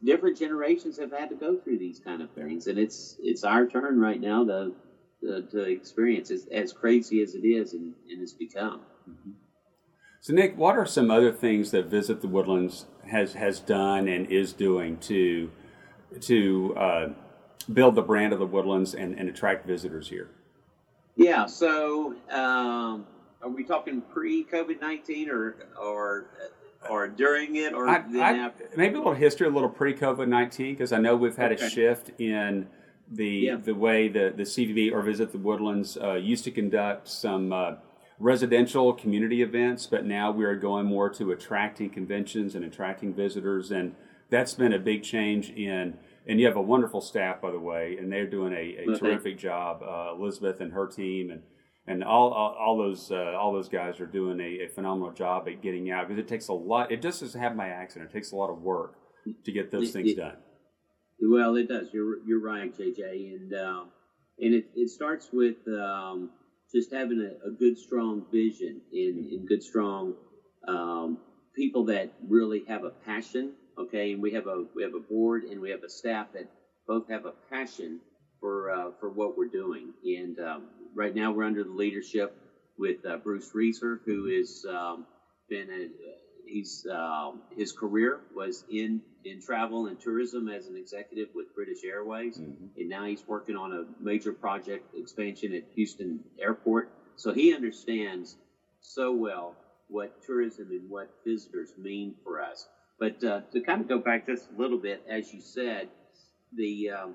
different 0.02 0.38
generations 0.38 0.98
have 0.98 1.12
had 1.12 1.28
to 1.30 1.34
go 1.34 1.56
through 1.56 1.78
these 1.78 2.00
kind 2.00 2.22
of 2.22 2.30
things, 2.30 2.66
and 2.66 2.78
it's 2.78 3.16
it's 3.20 3.44
our 3.44 3.66
turn 3.66 4.00
right 4.00 4.20
now 4.20 4.44
to 4.44 4.72
to, 5.24 5.42
to 5.42 5.58
experience 5.62 6.30
as, 6.30 6.46
as 6.52 6.72
crazy 6.72 7.22
as 7.22 7.34
it 7.34 7.46
is, 7.46 7.72
and, 7.72 7.94
and 8.10 8.22
it's 8.22 8.32
become. 8.32 8.80
Mm-hmm. 9.08 9.30
So, 10.20 10.32
Nick, 10.32 10.56
what 10.56 10.76
are 10.76 10.86
some 10.86 11.10
other 11.10 11.32
things 11.32 11.70
that 11.72 11.86
Visit 11.86 12.22
the 12.22 12.28
Woodlands 12.28 12.86
has 13.10 13.34
has 13.34 13.60
done 13.60 14.08
and 14.08 14.26
is 14.30 14.52
doing 14.52 14.96
to 15.00 15.50
to 16.20 16.74
uh, 16.76 17.08
build 17.70 17.94
the 17.94 18.02
brand 18.02 18.32
of 18.32 18.38
the 18.38 18.46
Woodlands 18.46 18.94
and, 18.94 19.18
and 19.18 19.28
attract 19.28 19.66
visitors 19.66 20.08
here? 20.08 20.30
Yeah. 21.16 21.44
So, 21.46 22.14
um, 22.30 23.06
are 23.42 23.50
we 23.50 23.64
talking 23.64 24.00
pre 24.00 24.44
COVID 24.44 24.80
nineteen 24.80 25.28
or 25.28 25.56
or 25.78 26.26
or 26.88 27.08
during 27.08 27.56
it, 27.56 27.72
or 27.72 27.88
I, 27.88 28.04
I, 28.14 28.50
maybe 28.76 28.94
a 28.94 28.98
little 28.98 29.14
history, 29.14 29.46
a 29.46 29.50
little 29.50 29.68
pre 29.68 29.94
COVID 29.94 30.28
nineteen, 30.28 30.74
because 30.74 30.92
I 30.92 30.98
know 30.98 31.16
we've 31.16 31.36
had 31.36 31.52
okay. 31.52 31.66
a 31.66 31.70
shift 31.70 32.18
in 32.18 32.66
the 33.10 33.26
yeah. 33.26 33.56
the 33.56 33.74
way 33.74 34.08
the 34.08 34.32
the 34.36 34.42
CVB 34.42 34.92
or 34.92 35.02
Visit 35.02 35.32
the 35.32 35.38
Woodlands 35.38 35.96
uh, 35.96 36.14
used 36.14 36.44
to 36.44 36.50
conduct 36.50 37.08
some 37.08 37.52
uh, 37.52 37.72
residential 38.18 38.92
community 38.92 39.42
events, 39.42 39.86
but 39.86 40.04
now 40.04 40.30
we 40.30 40.44
are 40.44 40.56
going 40.56 40.86
more 40.86 41.10
to 41.10 41.32
attracting 41.32 41.90
conventions 41.90 42.54
and 42.54 42.64
attracting 42.64 43.14
visitors, 43.14 43.70
and 43.70 43.94
that's 44.30 44.54
been 44.54 44.72
a 44.72 44.78
big 44.78 45.02
change 45.02 45.50
in. 45.50 45.98
And 46.26 46.40
you 46.40 46.46
have 46.46 46.56
a 46.56 46.62
wonderful 46.62 47.02
staff, 47.02 47.42
by 47.42 47.50
the 47.50 47.58
way, 47.58 47.98
and 47.98 48.10
they're 48.10 48.26
doing 48.26 48.54
a, 48.54 48.90
a 48.90 48.98
terrific 48.98 49.38
job. 49.38 49.82
Uh, 49.82 50.14
Elizabeth 50.18 50.62
and 50.62 50.72
her 50.72 50.86
team, 50.86 51.30
and 51.30 51.42
and 51.86 52.02
all 52.02 52.32
all, 52.32 52.56
all 52.58 52.78
those 52.78 53.10
uh, 53.10 53.36
all 53.38 53.52
those 53.52 53.68
guys 53.68 54.00
are 54.00 54.06
doing 54.06 54.40
a, 54.40 54.64
a, 54.64 54.68
phenomenal 54.68 55.12
job 55.12 55.46
at 55.48 55.60
getting 55.60 55.90
out 55.90 56.08
because 56.08 56.18
it 56.18 56.26
takes 56.26 56.48
a 56.48 56.52
lot. 56.52 56.90
It 56.90 57.02
just 57.02 57.20
doesn't 57.20 57.38
happen 57.38 57.58
by 57.58 57.68
accident. 57.68 58.10
It 58.10 58.14
takes 58.14 58.32
a 58.32 58.36
lot 58.36 58.48
of 58.48 58.62
work 58.62 58.96
to 59.44 59.52
get 59.52 59.70
those 59.70 59.90
things 59.90 60.14
done. 60.14 60.36
Well, 61.20 61.56
it 61.56 61.68
does. 61.68 61.88
You're 61.92 62.18
you're 62.26 62.40
right, 62.40 62.72
JJ, 62.76 63.32
and 63.34 63.54
uh, 63.54 63.84
and 64.38 64.54
it, 64.54 64.64
it 64.74 64.88
starts 64.90 65.30
with 65.32 65.56
um, 65.68 66.30
just 66.74 66.92
having 66.92 67.20
a, 67.20 67.46
a, 67.46 67.50
good, 67.50 67.78
strong 67.78 68.24
vision 68.32 68.80
and, 68.92 69.24
and 69.26 69.46
good, 69.46 69.62
strong 69.62 70.14
um, 70.66 71.18
people 71.54 71.84
that 71.84 72.10
really 72.28 72.64
have 72.66 72.84
a 72.84 72.90
passion. 72.90 73.52
Okay, 73.78 74.12
and 74.12 74.20
we 74.22 74.32
have 74.32 74.46
a 74.46 74.64
we 74.74 74.82
have 74.82 74.94
a 74.94 75.00
board 75.00 75.44
and 75.44 75.60
we 75.60 75.70
have 75.70 75.82
a 75.84 75.88
staff 75.88 76.26
that 76.34 76.46
both 76.86 77.08
have 77.08 77.24
a 77.26 77.32
passion 77.48 78.00
for 78.40 78.70
uh, 78.70 78.90
for 79.00 79.08
what 79.08 79.36
we're 79.36 79.46
doing. 79.46 79.92
And 80.04 80.38
um, 80.40 80.64
right 80.94 81.14
now, 81.14 81.30
we're 81.32 81.44
under 81.44 81.64
the 81.64 81.72
leadership 81.72 82.32
with 82.76 83.04
uh, 83.06 83.16
Bruce 83.18 83.50
Reeser, 83.54 84.00
who 84.04 84.26
has 84.36 84.64
um, 84.68 85.04
been 85.48 85.70
a, 85.70 85.88
he's 86.46 86.86
um, 86.90 87.40
his 87.56 87.72
career 87.72 88.20
was 88.34 88.64
in 88.70 89.00
in 89.24 89.40
travel 89.40 89.86
and 89.86 89.98
tourism 89.98 90.48
as 90.48 90.66
an 90.66 90.76
executive 90.76 91.28
with 91.34 91.54
British 91.54 91.84
Airways, 91.84 92.38
mm-hmm. 92.38 92.66
and 92.78 92.88
now 92.88 93.04
he's 93.04 93.26
working 93.26 93.56
on 93.56 93.72
a 93.72 93.84
major 94.02 94.32
project 94.32 94.94
expansion 94.94 95.54
at 95.54 95.62
Houston 95.74 96.20
Airport. 96.38 96.90
So 97.16 97.32
he 97.32 97.54
understands 97.54 98.36
so 98.80 99.12
well 99.12 99.54
what 99.88 100.22
tourism 100.22 100.68
and 100.70 100.90
what 100.90 101.10
visitors 101.24 101.72
mean 101.78 102.14
for 102.24 102.42
us. 102.42 102.66
But 102.98 103.22
uh, 103.24 103.40
to 103.52 103.60
kind 103.60 103.80
of 103.80 103.88
go 103.88 103.98
back 103.98 104.26
just 104.26 104.48
a 104.50 104.60
little 104.60 104.78
bit, 104.78 105.02
as 105.08 105.32
you 105.32 105.40
said, 105.40 105.88
the 106.54 106.90
um, 106.90 107.14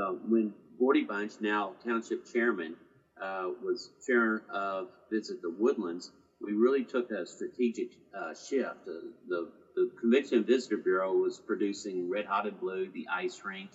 uh, 0.00 0.12
when 0.28 0.52
Gordy 0.78 1.04
Bunch, 1.04 1.32
now 1.40 1.72
township 1.84 2.26
chairman, 2.26 2.76
uh, 3.20 3.48
was 3.62 3.90
chair 4.06 4.42
of 4.52 4.88
Visit 5.10 5.42
the 5.42 5.50
Woodlands, 5.50 6.10
we 6.40 6.52
really 6.52 6.84
took 6.84 7.10
a 7.10 7.26
strategic 7.26 7.88
uh, 8.16 8.34
shift. 8.34 8.84
The, 9.28 9.48
the 9.74 9.90
Convention 10.00 10.44
Visitor 10.44 10.76
Bureau 10.78 11.12
was 11.14 11.40
producing 11.46 12.08
Red 12.08 12.26
Hot 12.26 12.46
and 12.46 12.58
Blue, 12.58 12.88
the 12.92 13.06
ice 13.12 13.40
rink, 13.44 13.70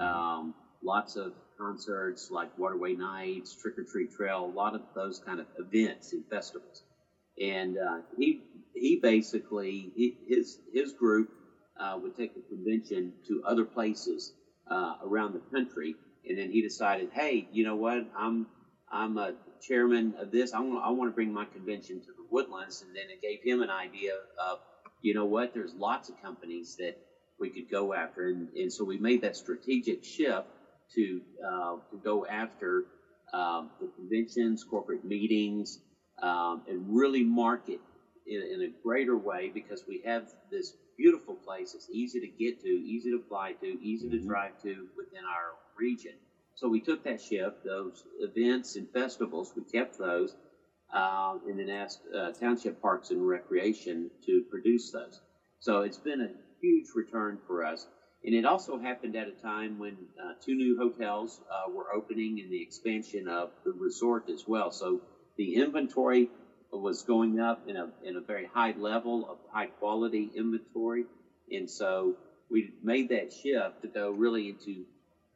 um, 0.00 0.54
lots 0.82 1.16
of 1.16 1.32
concerts 1.58 2.28
like 2.30 2.50
Waterway 2.58 2.94
Nights, 2.94 3.54
Trick 3.60 3.78
or 3.78 3.82
Treat 3.82 4.10
Trail, 4.10 4.44
a 4.44 4.54
lot 4.54 4.74
of 4.74 4.82
those 4.94 5.18
kind 5.18 5.40
of 5.40 5.46
events 5.58 6.12
and 6.12 6.24
festivals. 6.30 6.82
And 7.40 7.76
uh, 7.76 7.98
he 8.16 8.40
he 8.74 8.96
basically 8.96 9.90
he, 9.94 10.14
his 10.26 10.58
his 10.72 10.92
group 10.92 11.28
uh, 11.78 11.98
would 12.00 12.16
take 12.16 12.34
the 12.34 12.42
convention 12.48 13.12
to 13.28 13.42
other 13.44 13.64
places 13.64 14.32
uh, 14.70 14.94
around 15.02 15.32
the 15.34 15.40
country, 15.52 15.94
and 16.26 16.38
then 16.38 16.50
he 16.50 16.62
decided, 16.62 17.10
hey, 17.12 17.46
you 17.52 17.62
know 17.64 17.76
what, 17.76 18.04
I'm 18.18 18.46
I'm 18.90 19.18
a 19.18 19.32
chairman 19.60 20.14
of 20.18 20.30
this. 20.30 20.52
I 20.52 20.60
want, 20.60 20.84
I 20.84 20.90
want 20.90 21.10
to 21.10 21.14
bring 21.14 21.32
my 21.32 21.44
convention 21.44 22.00
to 22.00 22.06
the 22.06 22.26
Woodlands. 22.30 22.82
And 22.82 22.94
then 22.94 23.04
it 23.10 23.22
gave 23.22 23.42
him 23.42 23.62
an 23.62 23.70
idea 23.70 24.12
of, 24.38 24.58
you 25.02 25.14
know 25.14 25.24
what, 25.24 25.54
there's 25.54 25.74
lots 25.74 26.08
of 26.08 26.20
companies 26.22 26.76
that 26.78 26.96
we 27.38 27.50
could 27.50 27.70
go 27.70 27.94
after. 27.94 28.28
And, 28.28 28.48
and 28.56 28.72
so 28.72 28.84
we 28.84 28.98
made 28.98 29.22
that 29.22 29.36
strategic 29.36 30.04
shift 30.04 30.46
to, 30.94 31.20
uh, 31.46 31.76
to 31.90 31.96
go 32.02 32.26
after 32.26 32.84
um, 33.32 33.70
the 33.80 33.88
conventions, 33.96 34.64
corporate 34.64 35.04
meetings, 35.04 35.80
um, 36.22 36.62
and 36.68 36.84
really 36.88 37.24
market 37.24 37.80
in, 38.26 38.42
in 38.42 38.62
a 38.62 38.82
greater 38.82 39.16
way 39.16 39.50
because 39.52 39.82
we 39.86 40.02
have 40.06 40.24
this 40.50 40.72
beautiful 40.96 41.34
place. 41.34 41.74
It's 41.74 41.88
easy 41.90 42.20
to 42.20 42.28
get 42.28 42.60
to, 42.62 42.68
easy 42.68 43.10
to 43.10 43.22
fly 43.28 43.52
to, 43.60 43.66
easy 43.66 44.08
mm-hmm. 44.08 44.18
to 44.18 44.26
drive 44.26 44.62
to 44.62 44.86
within 44.96 45.24
our 45.24 45.54
region. 45.78 46.14
So 46.56 46.68
we 46.68 46.80
took 46.80 47.04
that 47.04 47.20
shift, 47.20 47.64
those 47.64 48.02
events 48.18 48.76
and 48.76 48.88
festivals, 48.90 49.52
we 49.54 49.62
kept 49.62 49.98
those, 49.98 50.34
uh, 50.92 51.34
and 51.46 51.58
then 51.58 51.68
asked 51.68 52.00
uh, 52.14 52.32
Township 52.32 52.80
Parks 52.80 53.10
and 53.10 53.26
Recreation 53.26 54.10
to 54.24 54.42
produce 54.50 54.90
those. 54.90 55.20
So 55.60 55.82
it's 55.82 55.98
been 55.98 56.22
a 56.22 56.30
huge 56.62 56.86
return 56.94 57.38
for 57.46 57.62
us. 57.64 57.86
And 58.24 58.34
it 58.34 58.46
also 58.46 58.78
happened 58.78 59.16
at 59.16 59.28
a 59.28 59.32
time 59.32 59.78
when 59.78 59.96
uh, 60.20 60.32
two 60.44 60.54
new 60.54 60.76
hotels 60.78 61.40
uh, 61.50 61.70
were 61.70 61.92
opening 61.94 62.40
and 62.40 62.50
the 62.50 62.62
expansion 62.62 63.28
of 63.28 63.50
the 63.64 63.72
resort 63.72 64.30
as 64.30 64.44
well. 64.46 64.70
So 64.70 65.00
the 65.36 65.56
inventory 65.56 66.30
was 66.72 67.02
going 67.02 67.38
up 67.38 67.68
in 67.68 67.76
a, 67.76 67.88
in 68.02 68.16
a 68.16 68.20
very 68.20 68.46
high 68.46 68.74
level 68.78 69.28
of 69.30 69.36
high 69.52 69.66
quality 69.66 70.30
inventory. 70.34 71.04
And 71.52 71.68
so 71.68 72.14
we 72.50 72.72
made 72.82 73.10
that 73.10 73.30
shift 73.30 73.82
to 73.82 73.88
go 73.88 74.10
really 74.10 74.48
into 74.48 74.86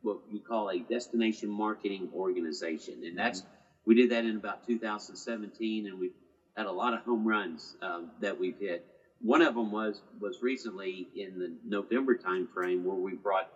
what 0.02 0.18
we 0.32 0.38
call 0.38 0.70
a 0.70 0.78
destination 0.78 1.48
marketing 1.48 2.08
organization, 2.14 3.02
and 3.04 3.16
that's 3.16 3.42
we 3.84 3.94
did 3.94 4.10
that 4.10 4.24
in 4.24 4.36
about 4.36 4.66
2017, 4.66 5.86
and 5.86 5.98
we 5.98 6.10
had 6.56 6.66
a 6.66 6.70
lot 6.70 6.94
of 6.94 7.00
home 7.00 7.26
runs 7.26 7.76
um, 7.82 8.10
that 8.20 8.38
we've 8.38 8.58
hit. 8.58 8.84
One 9.20 9.42
of 9.42 9.54
them 9.54 9.70
was 9.70 10.00
was 10.20 10.42
recently 10.42 11.08
in 11.14 11.38
the 11.38 11.52
November 11.66 12.14
timeframe 12.14 12.82
where 12.82 12.96
we 12.96 13.14
brought 13.14 13.48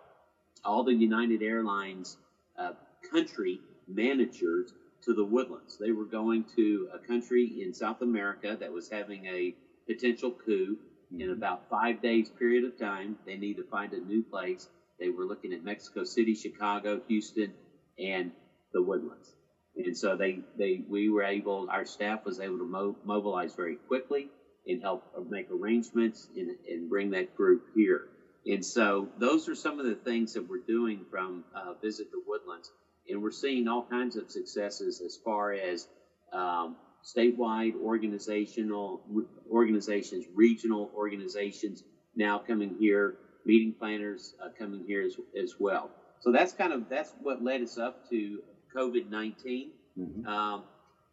all 0.63 0.83
the 0.83 0.93
United 0.93 1.41
Airlines 1.41 2.17
uh, 2.57 2.71
country 3.11 3.59
managers 3.87 4.73
to 5.03 5.13
the 5.13 5.23
Woodlands. 5.23 5.77
They 5.77 5.91
were 5.91 6.05
going 6.05 6.45
to 6.55 6.87
a 6.93 6.97
country 6.97 7.61
in 7.61 7.73
South 7.73 8.01
America 8.01 8.57
that 8.59 8.71
was 8.71 8.89
having 8.89 9.25
a 9.25 9.53
potential 9.87 10.31
coup. 10.31 10.77
Mm-hmm. 11.13 11.21
In 11.21 11.29
about 11.31 11.69
five 11.69 12.01
days 12.01 12.29
period 12.29 12.63
of 12.63 12.77
time, 12.79 13.15
they 13.25 13.35
need 13.35 13.57
to 13.57 13.63
find 13.63 13.93
a 13.93 13.99
new 13.99 14.23
place 14.23 14.67
they 14.99 15.09
were 15.09 15.25
looking 15.25 15.53
at 15.53 15.63
Mexico 15.63 16.03
City, 16.03 16.33
Chicago, 16.33 17.01
Houston, 17.07 17.53
and 17.99 18.31
the 18.73 18.81
Woodlands. 18.81 19.33
And 19.75 19.95
so 19.95 20.15
they, 20.15 20.39
they 20.57 20.81
we 20.87 21.09
were 21.09 21.23
able, 21.23 21.67
our 21.69 21.85
staff 21.85 22.23
was 22.25 22.39
able 22.39 22.57
to 22.59 22.65
mo- 22.65 22.97
mobilize 23.03 23.53
very 23.55 23.75
quickly 23.87 24.29
and 24.67 24.81
help 24.81 25.03
make 25.29 25.47
arrangements 25.51 26.27
and, 26.35 26.55
and 26.67 26.89
bring 26.89 27.11
that 27.11 27.35
group 27.35 27.61
here. 27.75 28.07
And 28.45 28.63
so 28.63 29.09
those 29.19 29.47
are 29.49 29.55
some 29.55 29.79
of 29.79 29.85
the 29.85 29.95
things 29.95 30.33
that 30.33 30.47
we're 30.47 30.57
doing 30.65 31.05
from 31.09 31.43
uh, 31.53 31.73
Visit 31.81 32.11
the 32.11 32.21
Woodlands. 32.25 32.71
And 33.09 33.21
we're 33.21 33.31
seeing 33.31 33.67
all 33.67 33.83
kinds 33.83 34.15
of 34.15 34.31
successes 34.31 35.01
as 35.03 35.19
far 35.23 35.51
as 35.53 35.87
um, 36.31 36.75
statewide 37.05 37.75
organizational 37.75 39.01
organizations, 39.49 40.25
regional 40.33 40.89
organizations 40.95 41.83
now 42.15 42.39
coming 42.39 42.75
here 42.79 43.15
meeting 43.45 43.73
planners 43.77 44.33
uh, 44.43 44.49
coming 44.57 44.83
here 44.85 45.03
as, 45.03 45.15
as 45.39 45.55
well. 45.59 45.89
So 46.19 46.31
that's 46.31 46.53
kind 46.53 46.73
of 46.73 46.89
that's 46.89 47.13
what 47.21 47.41
led 47.43 47.61
us 47.61 47.77
up 47.77 48.09
to 48.09 48.39
COVID 48.75 49.09
19 49.09 49.71
mm-hmm. 49.97 50.27
um, 50.27 50.63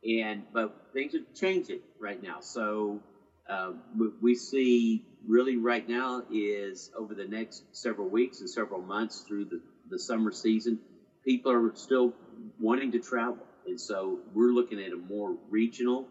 and 0.05 0.43
but 0.53 0.75
things 0.93 1.15
are 1.15 1.21
changing 1.35 1.81
right 2.01 2.21
now. 2.23 2.41
So 2.41 3.01
uh, 3.49 3.73
we 4.21 4.35
see 4.35 5.05
really 5.27 5.57
right 5.57 5.87
now 5.89 6.23
is 6.33 6.91
over 6.97 7.15
the 7.15 7.27
next 7.27 7.65
several 7.73 8.09
weeks 8.09 8.41
and 8.41 8.49
several 8.49 8.81
months 8.81 9.25
through 9.27 9.45
the, 9.47 9.61
the 9.91 9.99
summer 9.99 10.33
season, 10.33 10.79
people 11.25 11.53
are 11.53 11.73
still 11.75 12.15
wanting 12.59 12.93
to 12.93 12.99
travel. 12.99 13.47
And 13.67 13.81
so 13.81 14.19
we're 14.33 14.53
looking 14.53 14.81
at 14.81 14.93
a 14.93 14.97
more 14.97 15.37
regional 15.51 16.09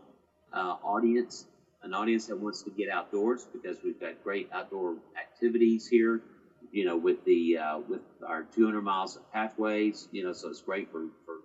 uh, 0.53 0.75
audience 0.83 1.45
an 1.83 1.93
audience 1.93 2.27
that 2.27 2.37
wants 2.37 2.61
to 2.63 2.69
get 2.69 2.89
outdoors 2.89 3.47
because 3.51 3.77
we've 3.83 3.99
got 3.99 4.23
great 4.23 4.49
outdoor 4.53 4.97
activities 5.19 5.30
here. 5.89 6.21
You 6.71 6.85
know, 6.85 6.95
with 6.95 7.25
the 7.25 7.57
uh, 7.57 7.79
with 7.79 8.01
our 8.25 8.43
200 8.43 8.81
miles 8.81 9.17
of 9.17 9.29
pathways. 9.31 10.07
You 10.11 10.23
know, 10.23 10.33
so 10.33 10.49
it's 10.49 10.61
great 10.61 10.91
for 10.91 11.07
for 11.25 11.35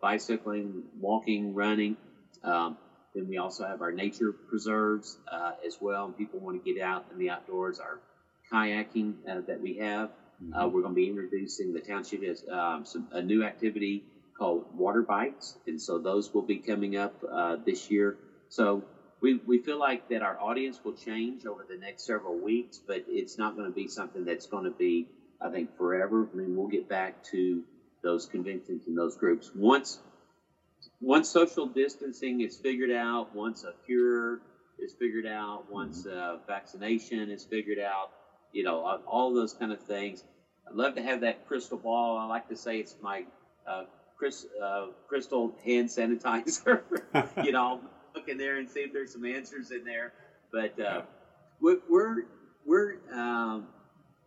bicycling, 0.00 0.84
walking, 1.00 1.54
running. 1.54 1.96
Um, 2.44 2.76
then 3.14 3.26
we 3.28 3.38
also 3.38 3.66
have 3.66 3.80
our 3.80 3.92
nature 3.92 4.32
preserves 4.32 5.18
uh, 5.30 5.52
as 5.66 5.78
well, 5.80 6.04
and 6.04 6.16
people 6.16 6.38
want 6.38 6.62
to 6.62 6.72
get 6.72 6.80
out 6.82 7.06
in 7.12 7.18
the 7.18 7.30
outdoors. 7.30 7.80
Our 7.80 8.00
kayaking 8.52 9.14
uh, 9.28 9.40
that 9.46 9.60
we 9.60 9.78
have. 9.78 10.10
Uh, 10.52 10.64
mm-hmm. 10.64 10.74
we're 10.74 10.82
going 10.82 10.94
to 10.94 11.00
be 11.00 11.08
introducing 11.08 11.72
the 11.72 11.80
township 11.80 12.22
as 12.22 12.44
um, 12.52 12.84
some, 12.84 13.08
a 13.12 13.22
new 13.22 13.42
activity 13.42 14.04
called 14.38 14.66
water 14.74 15.02
bikes, 15.02 15.56
and 15.66 15.80
so 15.80 15.98
those 15.98 16.32
will 16.34 16.42
be 16.42 16.58
coming 16.58 16.96
up 16.96 17.14
uh, 17.30 17.56
this 17.64 17.90
year. 17.90 18.18
So 18.50 18.84
we, 19.26 19.40
we 19.44 19.58
feel 19.58 19.80
like 19.80 20.08
that 20.10 20.22
our 20.22 20.40
audience 20.40 20.78
will 20.84 20.92
change 20.92 21.46
over 21.46 21.66
the 21.68 21.76
next 21.76 22.06
several 22.06 22.38
weeks, 22.38 22.78
but 22.86 23.04
it's 23.08 23.36
not 23.36 23.56
going 23.56 23.68
to 23.68 23.74
be 23.74 23.88
something 23.88 24.24
that's 24.24 24.46
going 24.46 24.62
to 24.62 24.70
be, 24.70 25.08
I 25.40 25.50
think, 25.50 25.76
forever. 25.76 26.28
I 26.32 26.36
mean, 26.36 26.54
we'll 26.54 26.68
get 26.68 26.88
back 26.88 27.24
to 27.32 27.64
those 28.04 28.26
conventions 28.26 28.86
and 28.86 28.96
those 28.96 29.16
groups 29.16 29.50
once 29.52 29.98
once 31.00 31.28
social 31.28 31.66
distancing 31.66 32.40
is 32.40 32.56
figured 32.56 32.92
out, 32.92 33.34
once 33.34 33.64
a 33.64 33.72
cure 33.84 34.42
is 34.78 34.94
figured 34.96 35.26
out, 35.26 35.64
once 35.72 36.06
mm-hmm. 36.06 36.16
uh, 36.16 36.36
vaccination 36.46 37.28
is 37.28 37.44
figured 37.44 37.80
out, 37.80 38.10
you 38.52 38.62
know, 38.62 39.00
all 39.08 39.34
those 39.34 39.54
kind 39.54 39.72
of 39.72 39.80
things. 39.80 40.22
I'd 40.68 40.76
love 40.76 40.94
to 40.94 41.02
have 41.02 41.22
that 41.22 41.48
crystal 41.48 41.78
ball. 41.78 42.16
I 42.16 42.26
like 42.26 42.48
to 42.50 42.56
say 42.56 42.78
it's 42.78 42.94
my 43.02 43.24
uh, 43.66 43.84
Chris, 44.16 44.46
uh, 44.62 44.86
crystal 45.08 45.52
hand 45.64 45.88
sanitizer. 45.88 46.82
you 47.44 47.50
know, 47.50 47.80
look 48.26 48.32
in 48.32 48.38
there 48.38 48.56
and 48.56 48.68
see 48.68 48.80
if 48.80 48.92
there's 48.92 49.12
some 49.12 49.24
answers 49.24 49.70
in 49.70 49.84
there. 49.84 50.12
But 50.52 50.78
uh, 50.80 51.02
we're 51.60 51.78
we're 51.88 52.22
we're, 52.64 52.94
um, 53.12 53.66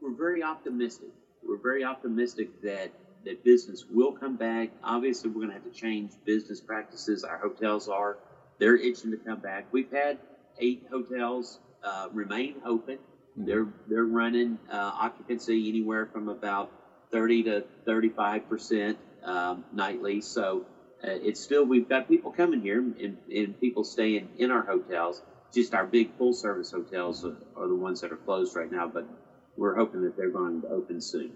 we're 0.01 0.15
very 0.15 0.43
optimistic. 0.43 1.09
We're 1.43 1.57
very 1.57 1.83
optimistic 1.83 2.61
that 2.61 2.91
that 3.25 3.43
business 3.43 3.85
will 3.89 4.13
come 4.13 4.35
back. 4.35 4.69
Obviously, 4.83 5.29
we're 5.29 5.45
going 5.45 5.49
to 5.49 5.53
have 5.55 5.63
to 5.63 5.77
change 5.77 6.11
business 6.25 6.61
practices. 6.61 7.23
Our 7.23 7.37
hotels 7.37 7.87
are 7.87 8.17
they're 8.59 8.77
itching 8.77 9.11
to 9.11 9.17
come 9.17 9.39
back. 9.39 9.65
We've 9.71 9.91
had 9.91 10.17
eight 10.59 10.85
hotels 10.89 11.59
uh, 11.83 12.07
remain 12.13 12.55
open. 12.65 12.97
Mm-hmm. 12.97 13.45
They're 13.45 13.67
they're 13.87 14.05
running 14.05 14.57
uh, 14.71 14.91
occupancy 14.93 15.69
anywhere 15.69 16.05
from 16.05 16.29
about 16.29 16.71
30 17.11 17.43
to 17.43 17.63
35 17.85 18.49
percent 18.49 18.97
um, 19.23 19.65
nightly. 19.73 20.21
So 20.21 20.65
uh, 21.03 21.11
it's 21.11 21.39
still 21.39 21.65
we've 21.65 21.87
got 21.87 22.07
people 22.07 22.31
coming 22.31 22.61
here 22.61 22.79
and, 22.79 23.17
and, 23.33 23.59
people 23.59 23.83
staying 23.83 24.29
in 24.37 24.51
our 24.51 24.65
hotels. 24.65 25.21
Just 25.53 25.73
our 25.73 25.85
big 25.85 26.15
full 26.17 26.33
service 26.33 26.71
hotels 26.71 27.23
are, 27.23 27.37
are, 27.55 27.67
the 27.67 27.75
ones 27.75 28.01
that 28.01 28.11
are 28.11 28.17
closed 28.17 28.55
right 28.55 28.71
now, 28.71 28.87
but 28.87 29.07
we're 29.55 29.75
hoping 29.75 30.01
that 30.03 30.17
they're 30.17 30.29
going 30.29 30.61
to 30.61 30.67
open 30.67 30.99
soon. 31.01 31.31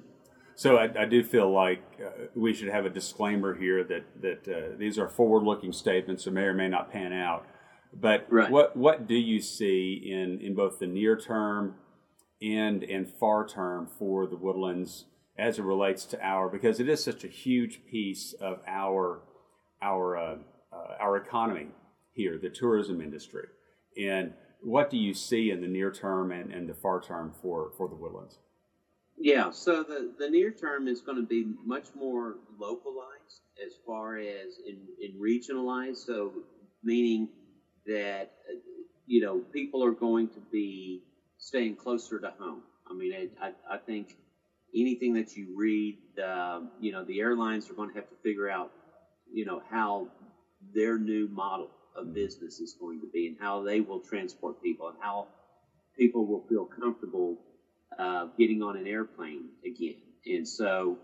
So 0.56 0.78
I, 0.78 0.90
I 1.00 1.06
do 1.06 1.24
feel 1.24 1.52
like 1.52 1.82
uh, 2.00 2.26
we 2.36 2.54
should 2.54 2.70
have 2.70 2.86
a 2.86 2.90
disclaimer 2.90 3.56
here 3.56 3.84
that 3.86 4.04
that 4.22 4.48
uh, 4.48 4.78
these 4.78 5.00
are 5.00 5.08
forward 5.08 5.44
looking 5.44 5.72
statements 5.72 6.26
that 6.26 6.32
may 6.32 6.44
or 6.44 6.54
may 6.54 6.68
not 6.68 6.92
pan 6.92 7.14
out. 7.14 7.48
But 7.94 8.28
right. 8.30 8.52
what 8.52 8.76
what 8.76 9.08
do 9.08 9.16
you 9.16 9.40
see 9.40 9.94
in 10.12 10.42
in 10.42 10.56
both 10.56 10.80
the 10.80 10.88
near 10.88 11.16
term 11.16 11.76
and 12.42 12.84
and 12.84 13.10
far 13.10 13.48
term 13.48 13.88
for 13.98 14.28
the 14.28 14.36
woodlands 14.36 15.06
as 15.38 15.58
it 15.58 15.64
relates 15.64 16.06
to 16.06 16.22
our 16.22 16.50
because 16.50 16.80
it 16.80 16.88
is 16.88 17.04
such 17.04 17.24
a 17.24 17.28
huge 17.28 17.86
piece 17.90 18.34
of 18.34 18.60
our 18.68 19.22
our 19.84 20.18
uh, 20.18 20.36
uh, 20.72 20.96
our 21.00 21.18
economy 21.18 21.68
here, 22.14 22.38
the 22.38 22.50
tourism 22.50 23.02
industry. 23.02 23.48
And 23.98 24.34
what 24.62 24.90
do 24.90 24.98
you 24.98 25.14
see 25.14 25.52
in 25.52 25.62
the 25.62 25.68
near 25.68 25.92
term 25.92 26.32
and, 26.32 26.52
and 26.52 26.68
the 26.68 26.74
far 26.74 27.02
term 27.02 27.34
for, 27.42 27.72
for 27.78 27.88
the 27.88 27.96
woodlands? 27.96 28.38
Yeah, 29.18 29.52
so 29.52 29.84
the, 29.84 30.12
the 30.18 30.30
near 30.30 30.52
term 30.52 30.88
is 30.88 31.02
going 31.02 31.18
to 31.18 31.28
be 31.28 31.46
much 31.64 31.88
more 31.96 32.38
localized 32.60 33.42
as 33.64 33.74
far 33.86 34.18
as 34.18 34.50
in, 34.68 34.80
in 35.00 35.20
regionalized. 35.20 35.98
So, 35.98 36.32
meaning 36.84 37.30
that, 37.86 38.32
you 39.06 39.22
know, 39.22 39.40
people 39.52 39.84
are 39.84 39.92
going 39.92 40.30
to 40.30 40.40
be 40.52 41.04
staying 41.38 41.76
closer 41.76 42.20
to 42.20 42.34
home. 42.40 42.64
I 42.90 42.94
mean, 42.94 43.30
I, 43.42 43.52
I 43.70 43.78
think 43.78 44.18
anything 44.76 45.14
that 45.14 45.36
you 45.36 45.54
read, 45.56 45.98
uh, 46.24 46.62
you 46.80 46.92
know, 46.92 47.04
the 47.06 47.20
airlines 47.20 47.70
are 47.70 47.74
going 47.74 47.90
to 47.90 47.96
have 47.96 48.10
to 48.10 48.16
figure 48.24 48.50
out, 48.50 48.72
you 49.34 49.46
know, 49.46 49.62
how 49.70 50.08
their 50.74 50.98
new 50.98 51.28
model 51.28 51.70
of 51.96 52.14
business 52.14 52.60
is 52.60 52.74
going 52.80 53.02
to 53.02 53.08
be 53.08 53.28
and 53.28 53.36
how 53.40 53.64
they 53.64 53.82
will 53.82 54.00
transport 54.00 54.62
people 54.62 54.88
and 54.88 54.98
how 55.00 55.28
people 55.98 56.26
will 56.26 56.44
feel 56.50 56.66
comfortable 56.66 57.38
uh, 57.98 58.28
getting 58.38 58.62
on 58.62 58.78
an 58.78 58.88
airplane 58.88 59.46
again. 59.66 59.96
And 60.26 60.48
so, 60.48 60.98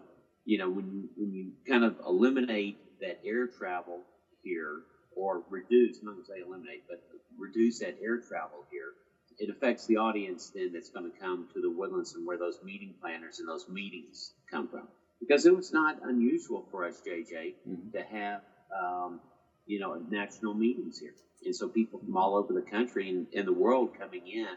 you 0.46 0.58
know, 0.58 0.70
when 0.70 0.92
you, 0.92 1.10
when 1.18 1.34
you 1.34 1.52
kind 1.68 1.84
of 1.84 1.96
eliminate 2.06 2.76
that 3.02 3.20
air 3.26 3.48
travel 3.48 4.04
here 4.44 4.82
or 5.16 5.44
reduce, 5.50 6.00
I'm 6.00 6.06
not 6.06 6.12
going 6.14 6.26
to 6.26 6.32
say 6.32 6.40
eliminate, 6.46 6.84
but 6.88 7.02
reduce 7.38 7.80
that 7.80 7.96
air 8.02 8.18
travel 8.18 8.66
here, 8.72 8.94
it 9.40 9.50
affects 9.50 9.86
the 9.86 9.98
audience 9.98 10.52
then 10.54 10.72
that's 10.74 10.90
going 10.90 11.10
to 11.10 11.18
come 11.20 11.48
to 11.54 11.62
the 11.62 11.70
woodlands 11.70 12.14
and 12.14 12.26
where 12.26 12.38
those 12.38 12.60
meeting 12.64 12.94
planners 13.02 13.40
and 13.40 13.48
those 13.48 13.68
meetings 13.68 14.32
come 14.50 14.68
from. 14.68 14.88
Because 15.20 15.46
it 15.46 15.56
was 15.56 15.72
not 15.74 15.98
unusual 16.04 16.66
for 16.72 16.86
us, 16.86 17.02
JJ, 17.06 17.56
mm-hmm. 17.68 17.92
to 17.92 18.04
have 18.04 18.42
um, 18.78 19.20
you 19.66 19.80
know 19.80 20.02
national 20.10 20.54
meetings 20.54 21.00
here, 21.00 21.14
and 21.46 21.56
so 21.56 21.68
people 21.68 22.00
from 22.00 22.16
all 22.16 22.36
over 22.36 22.54
the 22.54 22.62
country 22.62 23.10
and, 23.10 23.28
and 23.34 23.48
the 23.48 23.54
world 23.54 23.90
coming 24.00 24.28
in 24.28 24.48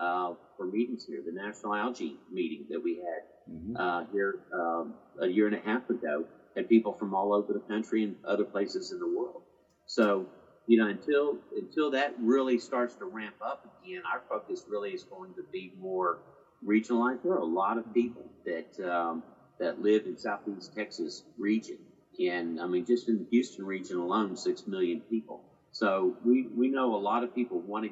uh, 0.00 0.34
for 0.56 0.66
meetings 0.66 1.04
here. 1.04 1.22
The 1.24 1.32
National 1.32 1.74
Algae 1.74 2.16
meeting 2.32 2.66
that 2.70 2.82
we 2.82 2.96
had 2.96 3.52
mm-hmm. 3.52 3.76
uh, 3.76 4.04
here 4.12 4.40
um, 4.52 4.94
a 5.20 5.26
year 5.26 5.46
and 5.46 5.56
a 5.56 5.60
half 5.60 5.88
ago 5.90 6.24
had 6.54 6.68
people 6.68 6.92
from 6.92 7.14
all 7.14 7.32
over 7.34 7.52
the 7.52 7.60
country 7.60 8.04
and 8.04 8.16
other 8.24 8.44
places 8.44 8.92
in 8.92 8.98
the 8.98 9.08
world. 9.08 9.42
So 9.86 10.26
you 10.66 10.78
know, 10.78 10.88
until 10.88 11.38
until 11.56 11.90
that 11.92 12.14
really 12.18 12.58
starts 12.58 12.94
to 12.96 13.04
ramp 13.04 13.36
up 13.44 13.64
again, 13.82 14.02
our 14.12 14.22
focus 14.28 14.64
really 14.68 14.90
is 14.90 15.04
going 15.04 15.34
to 15.34 15.44
be 15.52 15.72
more 15.78 16.18
regionalized. 16.66 17.22
There 17.22 17.32
are 17.32 17.38
a 17.38 17.44
lot 17.44 17.78
of 17.78 17.92
people 17.94 18.24
that 18.44 18.90
um, 18.90 19.22
that 19.58 19.82
live 19.82 20.06
in 20.06 20.16
Southeast 20.16 20.74
Texas 20.74 21.22
region, 21.38 21.78
and 22.18 22.60
I 22.60 22.66
mean, 22.66 22.84
just 22.84 23.08
in 23.08 23.18
the 23.18 23.26
Houston 23.30 23.66
region 23.66 23.98
alone, 23.98 24.36
six 24.36 24.66
million 24.66 25.00
people. 25.00 25.42
So 25.72 26.16
we 26.24 26.48
we 26.54 26.68
know 26.68 26.94
a 26.94 26.96
lot 26.96 27.22
of 27.22 27.34
people 27.34 27.60
want 27.60 27.84
to 27.84 27.90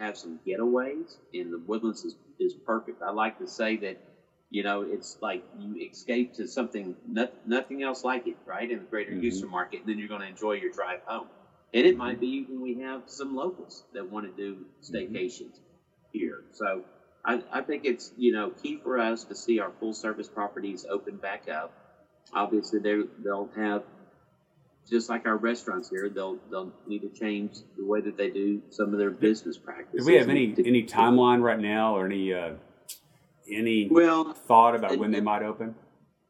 have 0.00 0.16
some 0.16 0.38
getaways, 0.46 1.16
and 1.34 1.52
the 1.52 1.58
Woodlands 1.58 2.04
is 2.04 2.16
is 2.38 2.54
perfect. 2.54 3.02
I 3.02 3.10
like 3.10 3.38
to 3.38 3.46
say 3.46 3.76
that. 3.78 3.98
You 4.54 4.62
know, 4.62 4.82
it's 4.82 5.16
like 5.22 5.42
you 5.58 5.88
escape 5.90 6.34
to 6.34 6.46
something, 6.46 6.94
not, 7.08 7.32
nothing 7.48 7.82
else 7.82 8.04
like 8.04 8.26
it, 8.26 8.36
right? 8.44 8.70
In 8.70 8.80
the 8.80 8.84
greater 8.84 9.12
mm-hmm. 9.12 9.22
Houston 9.22 9.48
market, 9.48 9.80
and 9.80 9.88
then 9.88 9.98
you're 9.98 10.08
going 10.08 10.20
to 10.20 10.26
enjoy 10.26 10.52
your 10.52 10.70
drive 10.70 11.00
home. 11.06 11.28
And 11.72 11.86
it 11.86 11.96
might 11.96 12.20
be 12.20 12.26
even 12.26 12.60
we 12.60 12.78
have 12.80 13.04
some 13.06 13.34
locals 13.34 13.84
that 13.94 14.10
want 14.10 14.26
to 14.26 14.32
do 14.36 14.66
staycations 14.82 15.56
mm-hmm. 15.56 16.18
here. 16.18 16.44
So 16.52 16.84
I, 17.24 17.42
I 17.52 17.62
think 17.62 17.84
it's 17.84 18.12
you 18.16 18.32
know 18.32 18.50
key 18.50 18.80
for 18.82 18.98
us 18.98 19.24
to 19.24 19.34
see 19.34 19.60
our 19.60 19.72
full 19.78 19.94
service 19.94 20.28
properties 20.28 20.84
open 20.88 21.16
back 21.16 21.48
up. 21.48 21.72
Obviously, 22.32 22.80
they 22.80 23.00
they'll 23.22 23.50
have 23.56 23.84
just 24.88 25.08
like 25.08 25.26
our 25.26 25.36
restaurants 25.36 25.88
here, 25.88 26.08
they'll 26.08 26.38
they'll 26.50 26.72
need 26.86 27.00
to 27.00 27.08
change 27.08 27.58
the 27.76 27.84
way 27.84 28.00
that 28.00 28.16
they 28.16 28.30
do 28.30 28.62
some 28.70 28.92
of 28.92 28.98
their 28.98 29.10
business 29.10 29.56
practices. 29.56 30.06
Do 30.06 30.12
we 30.12 30.18
have 30.18 30.28
any 30.28 30.54
any 30.58 30.84
timeline 30.84 31.42
right 31.42 31.60
now, 31.60 31.96
or 31.96 32.06
any 32.06 32.32
uh, 32.32 32.54
any 33.50 33.88
well 33.90 34.32
thought 34.32 34.74
about 34.74 34.98
when 34.98 35.10
they 35.10 35.20
might 35.20 35.42
open? 35.42 35.74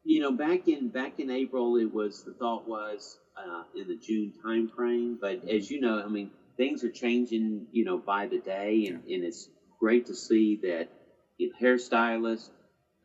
You 0.03 0.21
know, 0.21 0.31
back 0.31 0.67
in 0.67 0.89
back 0.89 1.19
in 1.19 1.31
April, 1.31 1.77
it 1.77 1.93
was 1.93 2.23
the 2.23 2.33
thought 2.33 2.67
was 2.67 3.17
uh, 3.37 3.63
in 3.75 3.87
the 3.87 3.95
June 3.95 4.33
timeframe. 4.45 5.19
But 5.19 5.47
as 5.49 5.71
you 5.71 5.79
know, 5.79 6.03
I 6.03 6.07
mean, 6.07 6.31
things 6.57 6.83
are 6.83 6.91
changing, 6.91 7.67
you 7.71 7.85
know, 7.85 7.97
by 7.97 8.27
the 8.27 8.39
day, 8.39 8.87
and, 8.87 9.03
yeah. 9.05 9.15
and 9.15 9.25
it's 9.25 9.49
great 9.83 10.05
to 10.05 10.15
see 10.15 10.55
that 10.63 10.87
hairstylists, 11.61 12.47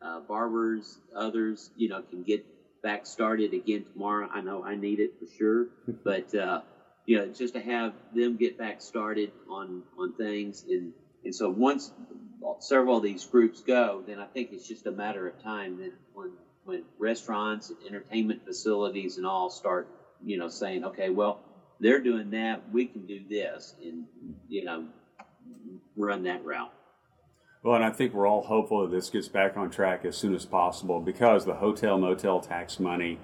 uh, 0.01 0.21
barbers, 0.21 0.97
others, 1.13 1.69
you 1.75 1.89
know, 1.89 2.01
can 2.09 2.23
get 2.23 2.41
back 2.81 3.05
started 3.05 3.53
again 3.53 3.83
tomorrow. 3.91 4.29
I 4.31 4.39
know 4.39 4.63
I 4.63 4.75
need 4.75 4.99
it 5.01 5.11
for 5.19 5.27
sure, 5.37 5.67
but 6.05 6.33
uh, 6.33 6.61
you 7.05 7.17
know, 7.17 7.27
just 7.27 7.53
to 7.55 7.59
have 7.59 7.93
them 8.13 8.37
get 8.37 8.57
back 8.57 8.81
started 8.81 9.31
on 9.49 9.83
on 9.97 10.13
things, 10.13 10.63
and 10.69 10.93
and 11.25 11.35
so 11.35 11.49
once 11.49 11.91
several 12.59 12.95
of 12.95 13.03
these 13.03 13.25
groups 13.25 13.61
go, 13.67 14.01
then 14.07 14.17
I 14.17 14.25
think 14.27 14.53
it's 14.53 14.65
just 14.65 14.85
a 14.85 14.91
matter 14.91 15.27
of 15.27 15.43
time 15.43 15.77
that 15.79 15.91
when 16.13 16.31
when 16.63 16.83
restaurants 16.97 17.71
and 17.71 17.77
entertainment 17.85 18.45
facilities 18.45 19.17
and 19.17 19.25
all 19.25 19.49
start 19.49 19.85
you 20.23 20.37
know, 20.37 20.47
saying, 20.47 20.85
okay, 20.85 21.09
well, 21.09 21.39
they're 21.79 21.99
doing 21.99 22.29
that, 22.31 22.61
we 22.71 22.85
can 22.85 23.05
do 23.05 23.21
this, 23.29 23.73
and 23.83 24.05
you 24.49 24.63
know, 24.63 24.85
run 25.99 26.23
that 26.23 26.43
route. 26.43 26.73
Well, 27.61 27.75
and 27.75 27.83
I 27.83 27.91
think 27.91 28.13
we're 28.13 28.27
all 28.27 28.43
hopeful 28.43 28.81
that 28.83 28.91
this 28.91 29.09
gets 29.09 29.27
back 29.27 29.57
on 29.57 29.69
track 29.69 30.05
as 30.05 30.15
soon 30.15 30.33
as 30.33 30.45
possible 30.45 31.01
because 31.01 31.45
the 31.45 31.55
hotel 31.55 31.97
motel 31.97 32.39
tax 32.39 32.79
money, 32.79 33.19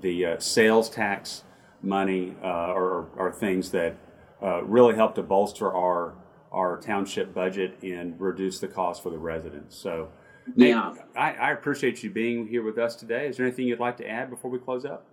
the 0.00 0.24
uh, 0.24 0.38
sales 0.38 0.88
tax 0.88 1.42
money, 1.82 2.36
uh, 2.42 2.46
are, 2.46 3.08
are 3.18 3.32
things 3.32 3.72
that 3.72 3.96
uh, 4.40 4.62
really 4.62 4.94
help 4.94 5.14
to 5.16 5.22
bolster 5.22 5.72
our 5.72 6.14
our 6.52 6.80
township 6.80 7.32
budget 7.32 7.78
and 7.82 8.20
reduce 8.20 8.58
the 8.58 8.66
cost 8.66 9.04
for 9.04 9.10
the 9.10 9.18
residents. 9.18 9.76
So, 9.76 10.08
Nate, 10.56 10.70
yeah, 10.70 10.94
I, 11.16 11.32
I 11.34 11.52
appreciate 11.52 12.02
you 12.02 12.10
being 12.10 12.48
here 12.48 12.64
with 12.64 12.76
us 12.76 12.96
today. 12.96 13.28
Is 13.28 13.36
there 13.36 13.46
anything 13.46 13.68
you'd 13.68 13.78
like 13.78 13.96
to 13.98 14.08
add 14.08 14.30
before 14.30 14.50
we 14.50 14.58
close 14.58 14.84
up? 14.84 15.06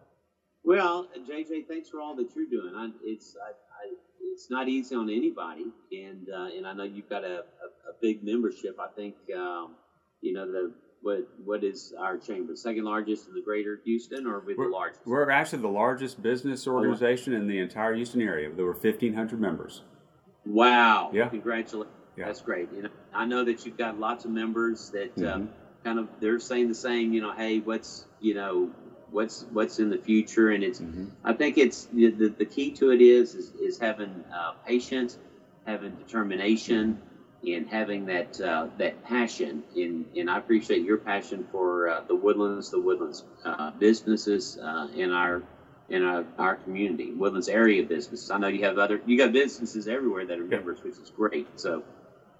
Well, 0.63 1.07
JJ, 1.29 1.67
thanks 1.67 1.89
for 1.89 2.01
all 2.01 2.15
that 2.15 2.35
you're 2.35 2.49
doing. 2.49 2.73
I, 2.75 2.89
it's 3.03 3.35
I, 3.39 3.51
it's 4.37 4.51
not 4.51 4.69
easy 4.69 4.93
on 4.93 5.09
anybody, 5.09 5.65
and 5.91 6.29
uh, 6.29 6.55
and 6.55 6.67
I 6.67 6.73
know 6.73 6.83
you've 6.83 7.09
got 7.09 7.23
a, 7.23 7.37
a, 7.37 7.89
a 7.89 7.93
big 7.99 8.23
membership. 8.23 8.77
I 8.79 8.87
think 8.95 9.15
um, 9.35 9.71
you 10.21 10.31
know 10.31 10.45
the 10.45 10.71
what 11.01 11.27
what 11.43 11.63
is 11.63 11.91
our 11.99 12.17
chamber 12.17 12.55
second 12.55 12.83
largest 12.83 13.27
in 13.27 13.33
the 13.33 13.41
greater 13.41 13.81
Houston, 13.83 14.27
or 14.27 14.39
we 14.41 14.53
the 14.53 14.61
largest? 14.61 15.01
We're 15.07 15.31
actually 15.31 15.63
the 15.63 15.69
largest 15.69 16.21
business 16.21 16.67
organization 16.67 17.33
in 17.33 17.47
the 17.47 17.57
entire 17.57 17.95
Houston 17.95 18.21
area. 18.21 18.51
There 18.55 18.65
were 18.65 18.73
1,500 18.73 19.41
members. 19.41 19.81
Wow! 20.45 21.09
Yeah, 21.11 21.29
congratulations. 21.29 21.95
Yeah. 22.15 22.25
That's 22.25 22.41
great. 22.41 22.71
You 22.71 22.83
know, 22.83 22.89
I 23.15 23.25
know 23.25 23.43
that 23.43 23.65
you've 23.65 23.77
got 23.77 23.99
lots 23.99 24.25
of 24.25 24.31
members 24.31 24.91
that. 24.91 25.17
Uh, 25.17 25.37
mm-hmm. 25.37 25.43
Uh, 25.43 25.47
kind 25.83 25.99
of, 25.99 26.09
they're 26.19 26.39
saying 26.39 26.67
the 26.67 26.75
same. 26.75 27.13
You 27.13 27.21
know, 27.21 27.31
hey, 27.31 27.59
what's 27.59 28.05
you 28.19 28.35
know 28.35 28.69
what's 29.11 29.45
what's 29.51 29.79
in 29.79 29.89
the 29.89 29.97
future 29.97 30.51
and 30.51 30.63
it's 30.63 30.79
mm-hmm. 30.79 31.05
i 31.23 31.33
think 31.33 31.57
it's 31.57 31.85
the, 31.93 32.09
the 32.09 32.45
key 32.45 32.71
to 32.71 32.91
it 32.91 33.01
is 33.01 33.35
is, 33.35 33.51
is 33.59 33.77
having 33.77 34.23
uh, 34.33 34.51
patience 34.65 35.17
having 35.65 35.91
determination 35.95 36.99
and 37.47 37.67
having 37.67 38.05
that 38.05 38.39
uh, 38.41 38.67
that 38.77 39.03
passion 39.03 39.63
and 39.75 40.05
and 40.15 40.29
i 40.29 40.37
appreciate 40.37 40.83
your 40.83 40.97
passion 40.97 41.47
for 41.51 41.89
uh, 41.89 42.01
the 42.07 42.15
woodlands 42.15 42.69
the 42.69 42.79
woodlands 42.79 43.23
uh, 43.45 43.71
businesses 43.71 44.57
uh, 44.57 44.87
and 44.95 45.13
our 45.13 45.43
in 45.89 46.03
our, 46.03 46.25
our 46.37 46.55
community, 46.55 47.13
Woodlands 47.13 47.47
area 47.47 47.83
businesses. 47.83 48.29
I 48.29 48.37
know 48.37 48.47
you 48.47 48.63
have 48.65 48.77
other, 48.77 49.01
you 49.05 49.17
got 49.17 49.31
businesses 49.31 49.87
everywhere 49.87 50.25
that 50.25 50.37
are 50.37 50.43
members, 50.43 50.83
which 50.83 50.97
is 50.97 51.11
great. 51.15 51.47
So, 51.59 51.83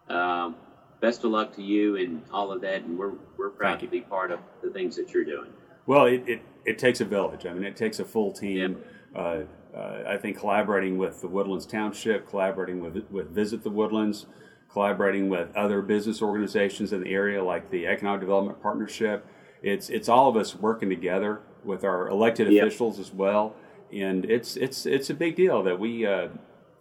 um, 0.10 0.56
best 1.00 1.24
of 1.24 1.32
luck 1.32 1.56
to 1.56 1.64
you 1.64 1.96
and 1.96 2.24
all 2.32 2.52
of 2.52 2.62
that. 2.62 2.84
And 2.84 2.98
we're, 2.98 3.14
we're 3.38 3.50
proud 3.50 3.80
to 3.82 3.88
be 3.88 4.02
part 4.02 4.32
of 4.32 4.40
the 4.62 4.70
things 4.70 4.96
that 4.98 5.14
you're 5.14 5.24
doing. 5.24 5.52
Well, 5.88 6.06
it, 6.06 6.24
it, 6.28 6.42
it 6.66 6.78
takes 6.78 7.02
a 7.02 7.06
village. 7.06 7.46
I 7.46 7.54
mean, 7.54 7.64
it 7.64 7.76
takes 7.76 8.00
a 8.00 8.06
full 8.06 8.32
team. 8.32 8.78
Uh, 9.16 9.40
uh, 9.76 10.04
I 10.08 10.18
think 10.18 10.38
collaborating 10.38 10.98
with 10.98 11.22
the 11.22 11.28
Woodlands 11.28 11.66
Township, 11.66 12.30
collaborating 12.30 12.82
with, 12.82 13.10
with 13.10 13.30
Visit 13.32 13.64
the 13.64 13.70
Woodlands, 13.70 14.26
collaborating 14.70 15.30
with 15.30 15.56
other 15.56 15.82
business 15.82 16.22
organizations 16.22 16.92
in 16.94 17.02
the 17.02 17.12
area 17.12 17.44
like 17.44 17.70
the 17.72 17.88
Economic 17.88 18.22
Development 18.22 18.62
Partnership. 18.62 19.26
It's, 19.64 19.90
it's 19.90 20.10
all 20.10 20.30
of 20.30 20.36
us 20.36 20.56
working 20.56 20.90
together 20.90 21.42
with 21.64 21.84
our 21.84 22.10
elected 22.10 22.52
yep. 22.52 22.68
officials 22.68 23.00
as 23.00 23.14
well. 23.14 23.56
And 23.94 24.26
it's, 24.26 24.58
it's, 24.58 24.86
it's 24.86 25.10
a 25.10 25.14
big 25.14 25.36
deal 25.36 25.64
that 25.64 25.80
we, 25.80 26.06
uh, 26.06 26.28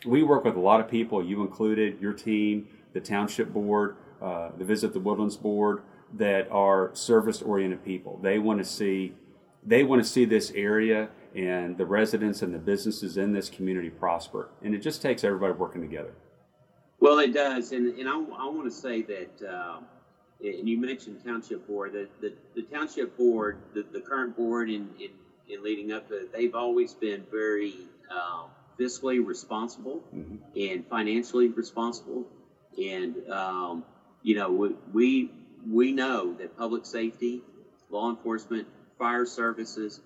we 0.05 0.25
work 0.25 0.45
with 0.45 0.57
a 0.57 0.61
lot 0.61 0.81
of 0.81 0.89
people, 0.89 1.25
you 1.25 1.43
included, 1.43 2.01
your 2.01 2.13
team, 2.13 2.69
the 2.93 3.01
Township 3.01 3.53
Board, 3.53 3.97
uh, 4.21 4.51
the 4.59 4.65
Visit 4.65 4.93
the 4.93 5.01
Woodlands 5.01 5.37
Board, 5.37 5.83
that 6.15 6.51
are 6.51 6.91
service 6.95 7.43
oriented 7.43 7.85
people. 7.85 8.19
They 8.23 8.39
want 8.39 8.59
to 8.59 8.65
see 8.65 9.15
they 9.67 9.83
want 9.83 10.03
to 10.03 10.09
see 10.09 10.25
this 10.25 10.53
area 10.53 11.09
and 11.35 11.77
the 11.77 11.85
residents 11.85 12.41
and 12.43 12.55
the 12.55 12.59
businesses 12.59 13.17
in 13.17 13.33
this 13.33 13.51
community 13.51 13.91
prosper. 13.91 14.49
And 14.63 14.75
it 14.75 14.79
just 14.79 15.03
takes 15.03 15.25
everybody 15.25 15.53
working 15.53 15.83
together. 15.83 16.15
Well, 17.01 17.19
it 17.19 17.35
does. 17.35 17.73
And, 17.73 17.99
and 17.99 18.09
I, 18.09 18.15
I 18.15 18.49
want 18.49 18.65
to 18.65 18.71
say 18.71 19.03
that, 19.03 19.47
uh, 19.47 19.81
and 20.41 20.69
you 20.69 20.81
mentioned 20.81 21.23
Township 21.25 21.67
Board, 21.67 21.93
the, 21.93 22.09
the, 22.21 22.33
the 22.55 22.63
Township 22.63 23.17
Board, 23.19 23.59
the, 23.75 23.85
the 23.93 24.01
current 24.01 24.37
board 24.37 24.71
in, 24.71 24.89
in, 24.99 25.11
in, 25.49 25.63
leading 25.63 25.93
up 25.93 26.09
to 26.09 26.15
it, 26.23 26.33
they've 26.33 26.55
always 26.55 26.95
been 26.95 27.27
very 27.31 27.75
uh, 28.11 28.45
fiscally 28.79 29.25
responsible 29.25 30.03
mm-hmm. 30.15 30.37
and 30.57 30.87
financially 30.87 31.49
responsible. 31.49 32.25
And, 32.79 33.29
um, 33.31 33.85
you 34.23 34.37
know, 34.37 34.51
we, 34.51 34.75
we 34.93 35.31
we 35.71 35.93
know 35.93 36.35
that 36.35 36.57
public 36.57 36.87
safety, 36.87 37.43
law 37.91 38.11
enforcement, 38.11 38.67
fire 38.99 39.27
services, 39.27 40.01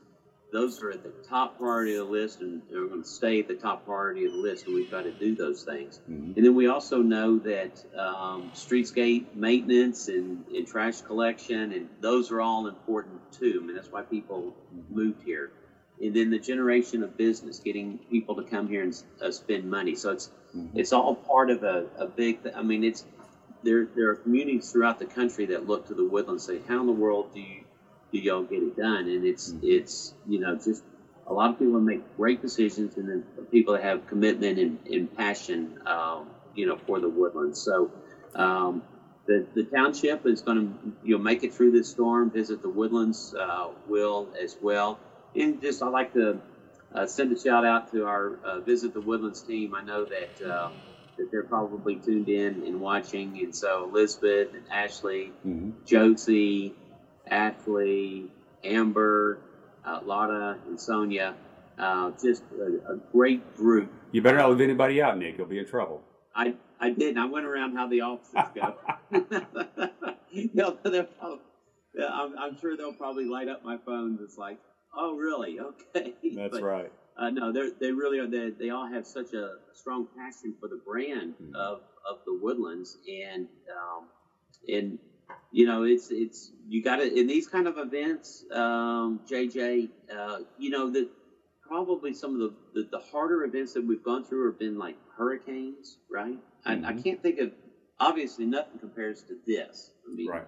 those 0.53 0.83
are 0.83 0.91
at 0.91 1.03
the 1.03 1.13
top 1.29 1.59
priority 1.59 1.95
of 1.97 2.07
the 2.07 2.13
list 2.13 2.41
and 2.41 2.63
they're 2.71 2.87
going 2.87 3.03
to 3.03 3.09
stay 3.09 3.41
at 3.41 3.49
the 3.49 3.55
top 3.55 3.85
priority 3.85 4.25
of 4.27 4.33
the 4.33 4.39
list 4.39 4.67
and 4.67 4.75
we've 4.75 4.91
got 4.91 5.05
to 5.05 5.13
do 5.13 5.35
those 5.35 5.63
things 5.63 6.01
mm-hmm. 6.11 6.33
and 6.37 6.45
then 6.45 6.55
we 6.55 6.67
also 6.67 6.99
know 6.99 7.39
that 7.39 7.85
um, 7.97 8.51
streetscape 8.55 9.35
maintenance 9.35 10.09
and, 10.09 10.45
and, 10.49 10.67
trash 10.67 11.01
collection 11.03 11.73
and 11.73 11.89
those 12.01 12.31
are 12.31 12.41
all 12.41 12.67
important 12.67 13.21
too 13.33 13.61
I 13.63 13.67
mean 13.67 13.77
that's 13.77 13.91
why 13.91 14.03
people 14.03 14.55
mm-hmm. 14.75 14.95
moved 14.95 15.23
here 15.23 15.51
and 16.01 16.15
then 16.15 16.31
the 16.31 16.39
generation 16.39 17.03
of 17.03 17.17
business 17.17 17.61
getting 17.61 17.99
people 18.11 18.35
to 18.37 18.43
come 18.43 18.69
here 18.69 18.83
and 18.83 19.03
uh, 19.23 19.31
spend 19.31 19.71
money 19.71 19.95
so 19.95 20.11
it's 20.11 20.31
mm-hmm. 20.55 20.79
it's 20.79 20.93
all 20.93 21.15
part 21.15 21.51
of 21.51 21.63
a, 21.63 21.87
a 21.97 22.07
big 22.07 22.43
th- 22.43 22.55
I 22.55 22.63
mean 22.63 22.85
it's 22.85 23.05
there 23.63 23.87
there 23.95 24.11
are 24.11 24.17
communities 24.17 24.71
throughout 24.73 24.99
the 24.99 25.07
country 25.07 25.47
that 25.47 25.67
look 25.67 25.89
to 25.89 25.95
the 25.95 26.05
woodlands 26.05 26.49
and 26.49 26.61
say, 26.61 26.69
how 26.69 26.81
in 26.81 26.87
the 26.87 26.93
world 26.93 27.33
do 27.35 27.41
you 27.41 27.65
do 28.13 28.19
y'all 28.19 28.43
get 28.43 28.63
it 28.63 28.77
done? 28.77 29.09
And 29.09 29.25
it's 29.25 29.53
mm-hmm. 29.53 29.67
it's 29.67 30.15
you 30.29 30.41
know 30.41 30.57
just 30.57 30.83
a 31.27 31.33
lot 31.33 31.51
of 31.51 31.59
people 31.59 31.81
make 31.81 32.17
great 32.17 32.43
decisions, 32.43 32.97
and 32.97 33.09
then 33.09 33.25
people 33.53 33.75
that 33.75 33.85
have 33.85 34.07
commitment 34.09 34.59
and, 34.59 34.79
and 34.87 35.17
passion, 35.17 35.79
um, 35.87 36.27
you 36.55 36.67
know, 36.67 36.77
for 36.87 37.01
the 37.01 37.09
woodlands. 37.09 37.61
So. 37.61 37.91
Um, 38.35 38.83
the, 39.27 39.47
the 39.55 39.63
township 39.65 40.27
is 40.27 40.41
going 40.41 40.57
to 40.59 40.93
you 41.05 41.17
know 41.17 41.23
make 41.23 41.45
it 41.45 41.55
through 41.55 41.71
this 41.71 41.89
storm. 41.89 42.31
Visit 42.31 42.63
the 42.63 42.69
woodlands 42.69 43.33
uh, 43.35 43.69
will 43.87 44.29
as 44.43 44.57
well, 44.61 44.99
and 45.37 45.61
just 45.61 45.83
I 45.83 45.89
like 45.89 46.15
to 46.15 46.41
uh, 46.95 47.07
send 47.07 47.31
a 47.31 47.39
shout 47.39 47.65
out 47.65 47.93
to 47.93 48.07
our 48.07 48.37
uh, 48.45 48.61
visit 48.61 48.93
the 48.93 49.01
woodlands 49.01 49.43
team. 49.43 49.75
I 49.75 49.83
know 49.83 50.05
that 50.05 50.51
uh, 50.51 50.71
that 51.21 51.31
they're 51.31 51.43
probably 51.43 51.97
tuned 51.97 52.29
in 52.29 52.67
and 52.67 52.81
watching. 52.81 53.39
And 53.43 53.55
so 53.55 53.89
Elizabeth 53.89 54.55
and 54.55 54.65
Ashley, 54.71 55.33
mm-hmm. 55.47 55.71
Josie, 55.85 56.75
Ashley, 57.29 58.29
Amber, 58.65 59.39
uh, 59.85 60.01
Lotta, 60.03 60.59
and 60.67 60.81
Sonia, 60.81 61.35
uh, 61.79 62.13
just 62.23 62.43
a, 62.59 62.93
a, 62.93 62.97
great 63.13 63.57
group. 63.57 63.93
You 64.13 64.23
better 64.23 64.39
not 64.39 64.51
leave 64.51 64.63
anybody 64.63 65.01
out, 65.03 65.19
Nick. 65.19 65.37
You'll 65.39 65.47
be 65.47 65.59
in 65.59 65.67
trouble. 65.67 66.03
I 66.35 66.55
I 66.81 66.91
did. 66.91 67.19
I 67.19 67.27
went 67.27 67.47
around 67.47 67.77
how 67.77 67.87
the 67.89 68.01
offices 68.01 68.51
go. 68.55 68.75
they'll, 70.55 70.79
they'll 70.83 71.05
probably, 71.05 71.41
I'm, 71.99 72.39
I'm, 72.39 72.59
sure 72.59 72.77
they'll 72.77 72.95
probably 72.95 73.27
light 73.27 73.49
up 73.49 73.65
my 73.65 73.77
phone. 73.85 74.19
It's 74.23 74.39
like, 74.39 74.59
oh, 74.97 75.17
really? 75.17 75.59
Okay. 75.61 76.15
That's 76.35 76.53
but, 76.53 76.63
right 76.63 76.93
uh, 77.21 77.31
no, 77.31 77.53
they 77.53 77.69
they 77.79 77.93
really 77.93 78.19
are. 78.19 78.27
They, 78.27 78.51
they 78.51 78.71
all 78.71 78.87
have 78.87 79.07
such 79.07 79.35
a 79.35 79.57
strong 79.75 80.09
passion 80.17 80.55
for 80.59 80.69
the 80.69 80.81
brand 80.85 81.35
mm-hmm. 81.35 81.55
of, 81.55 81.81
of 82.09 82.19
the 82.25 82.35
Woodlands, 82.41 82.97
and 83.07 83.47
um, 83.71 84.09
and 84.67 84.99
you 85.53 85.67
know 85.67 85.83
it's 85.83 86.11
it's 86.11 86.51
you 86.67 86.83
got 86.83 86.97
to 86.97 87.21
in 87.21 87.27
these 87.27 87.47
kind 87.47 87.69
of 87.69 87.77
events, 87.77 88.45
um, 88.53 89.21
JJ. 89.31 89.91
Uh, 90.17 90.39
you 90.59 90.71
know 90.71 90.91
that 90.91 91.09
probably 91.71 92.13
some 92.15 92.35
of 92.35 92.41
the, 92.41 92.55
the, 92.75 92.89
the 92.91 92.99
harder 92.99 93.45
events 93.45 93.75
that 93.75 93.87
we've 93.87 94.03
gone 94.03 94.25
through 94.25 94.47
have 94.47 94.59
been 94.59 94.77
like 94.77 94.97
hurricanes, 95.17 95.99
right? 96.11 96.39
Mm-hmm. 96.67 96.85
I, 96.85 96.89
I, 96.89 96.93
can't 96.95 97.23
think 97.23 97.39
of 97.39 97.53
obviously 98.01 98.45
nothing 98.45 98.81
compares 98.81 99.23
to 99.25 99.37
this. 99.47 99.93
I 100.11 100.13
mean, 100.13 100.29
right. 100.29 100.47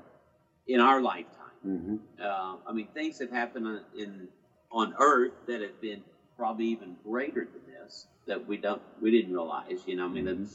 in 0.67 0.81
our 0.81 1.01
lifetime. 1.01 1.37
Mm-hmm. 1.65 1.97
Uh, 2.21 2.57
I 2.67 2.73
mean, 2.73 2.89
things 2.93 3.21
have 3.21 3.31
happened 3.31 3.83
in 3.97 4.27
on 4.73 4.95
Earth 4.99 5.33
that 5.47 5.61
have 5.61 5.81
been 5.81 6.03
probably 6.43 6.67
even 6.67 6.97
greater 7.05 7.47
than 7.53 7.63
this 7.73 8.09
that 8.27 8.49
we 8.49 8.57
don't 8.57 8.83
we 9.01 9.13
didn't 9.13 9.33
realize. 9.33 9.79
You 9.87 9.95
know, 9.95 10.07
I 10.07 10.09
mean, 10.09 10.25
mm-hmm. 10.25 10.43
the 10.43 10.51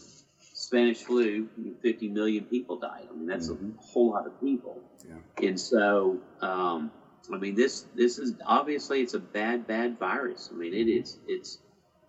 Spanish 0.53 0.97
flu, 0.97 1.47
50 1.81 2.09
million 2.09 2.43
people 2.43 2.75
died. 2.77 3.07
I 3.09 3.15
mean, 3.15 3.25
that's 3.25 3.47
mm-hmm. 3.47 3.79
a 3.79 3.81
whole 3.81 4.11
lot 4.11 4.27
of 4.27 4.37
people. 4.41 4.81
Yeah. 5.07 5.47
And 5.47 5.57
so, 5.57 6.17
um, 6.41 6.91
I 7.33 7.37
mean, 7.37 7.55
this 7.55 7.85
this 7.95 8.19
is 8.19 8.33
obviously 8.45 8.99
it's 8.99 9.13
a 9.13 9.19
bad 9.19 9.65
bad 9.65 9.97
virus. 9.97 10.49
I 10.53 10.57
mean, 10.57 10.73
it 10.73 10.87
mm-hmm. 10.87 11.23
it's 11.29 11.59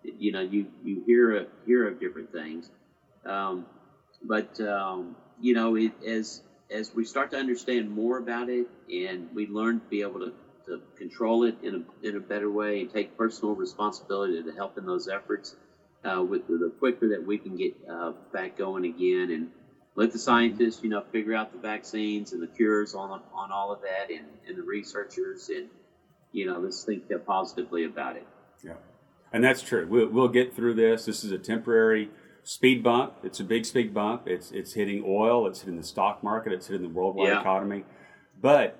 you 0.03 0.33
know 0.33 0.41
you 0.41 0.65
you 0.83 1.01
hear 1.05 1.37
a, 1.37 1.45
hear 1.65 1.87
of 1.87 2.01
different 2.01 2.33
things, 2.33 2.69
um, 3.25 3.65
but 4.21 4.59
um, 4.59 5.15
you 5.39 5.53
know 5.53 5.75
it, 5.75 5.93
as 6.05 6.43
as 6.69 6.93
we 6.93 7.05
start 7.05 7.31
to 7.31 7.37
understand 7.37 7.89
more 7.89 8.17
about 8.17 8.49
it 8.49 8.67
and 8.93 9.29
we 9.33 9.47
learn 9.47 9.79
to 9.79 9.85
be 9.85 10.01
able 10.01 10.19
to 10.19 10.33
to 10.69 10.81
control 10.97 11.43
it 11.43 11.55
in 11.61 11.75
a, 11.75 12.07
in 12.07 12.15
a 12.15 12.19
better 12.19 12.49
way 12.49 12.81
and 12.81 12.93
take 12.93 13.17
personal 13.17 13.55
responsibility 13.55 14.41
to 14.41 14.51
help 14.53 14.77
in 14.77 14.85
those 14.85 15.07
efforts 15.07 15.55
uh, 16.05 16.23
with 16.23 16.47
the 16.47 16.71
quicker 16.79 17.09
that 17.09 17.25
we 17.25 17.37
can 17.37 17.57
get 17.57 17.75
uh, 17.91 18.13
back 18.31 18.57
going 18.57 18.85
again 18.85 19.31
and 19.31 19.49
let 19.95 20.13
the 20.13 20.19
scientists, 20.19 20.81
you 20.81 20.89
know, 20.89 21.03
figure 21.11 21.35
out 21.35 21.51
the 21.51 21.59
vaccines 21.59 22.31
and 22.31 22.41
the 22.41 22.47
cures 22.47 22.95
on 22.95 23.21
on 23.33 23.51
all 23.51 23.73
of 23.73 23.81
that 23.81 24.09
and, 24.09 24.25
and 24.47 24.57
the 24.57 24.61
researchers 24.61 25.49
and, 25.49 25.67
you 26.31 26.45
know, 26.45 26.59
let's 26.59 26.83
think 26.83 27.03
positively 27.25 27.83
about 27.83 28.15
it. 28.15 28.25
Yeah. 28.63 28.75
And 29.33 29.43
that's 29.43 29.61
true. 29.61 29.87
We'll, 29.89 30.07
we'll 30.07 30.29
get 30.29 30.55
through 30.55 30.75
this. 30.75 31.05
This 31.05 31.23
is 31.23 31.31
a 31.31 31.37
temporary 31.37 32.09
speed 32.43 32.81
bump. 32.81 33.13
It's 33.23 33.39
a 33.39 33.43
big 33.43 33.65
speed 33.65 33.93
bump. 33.93 34.27
It's, 34.27 34.51
it's 34.51 34.73
hitting 34.73 35.03
oil. 35.05 35.47
It's 35.47 35.61
hitting 35.61 35.77
the 35.77 35.83
stock 35.83 36.23
market. 36.23 36.53
It's 36.53 36.67
hitting 36.67 36.87
the 36.87 36.93
worldwide 36.93 37.27
yeah. 37.27 37.41
economy. 37.41 37.83
But 38.41 38.79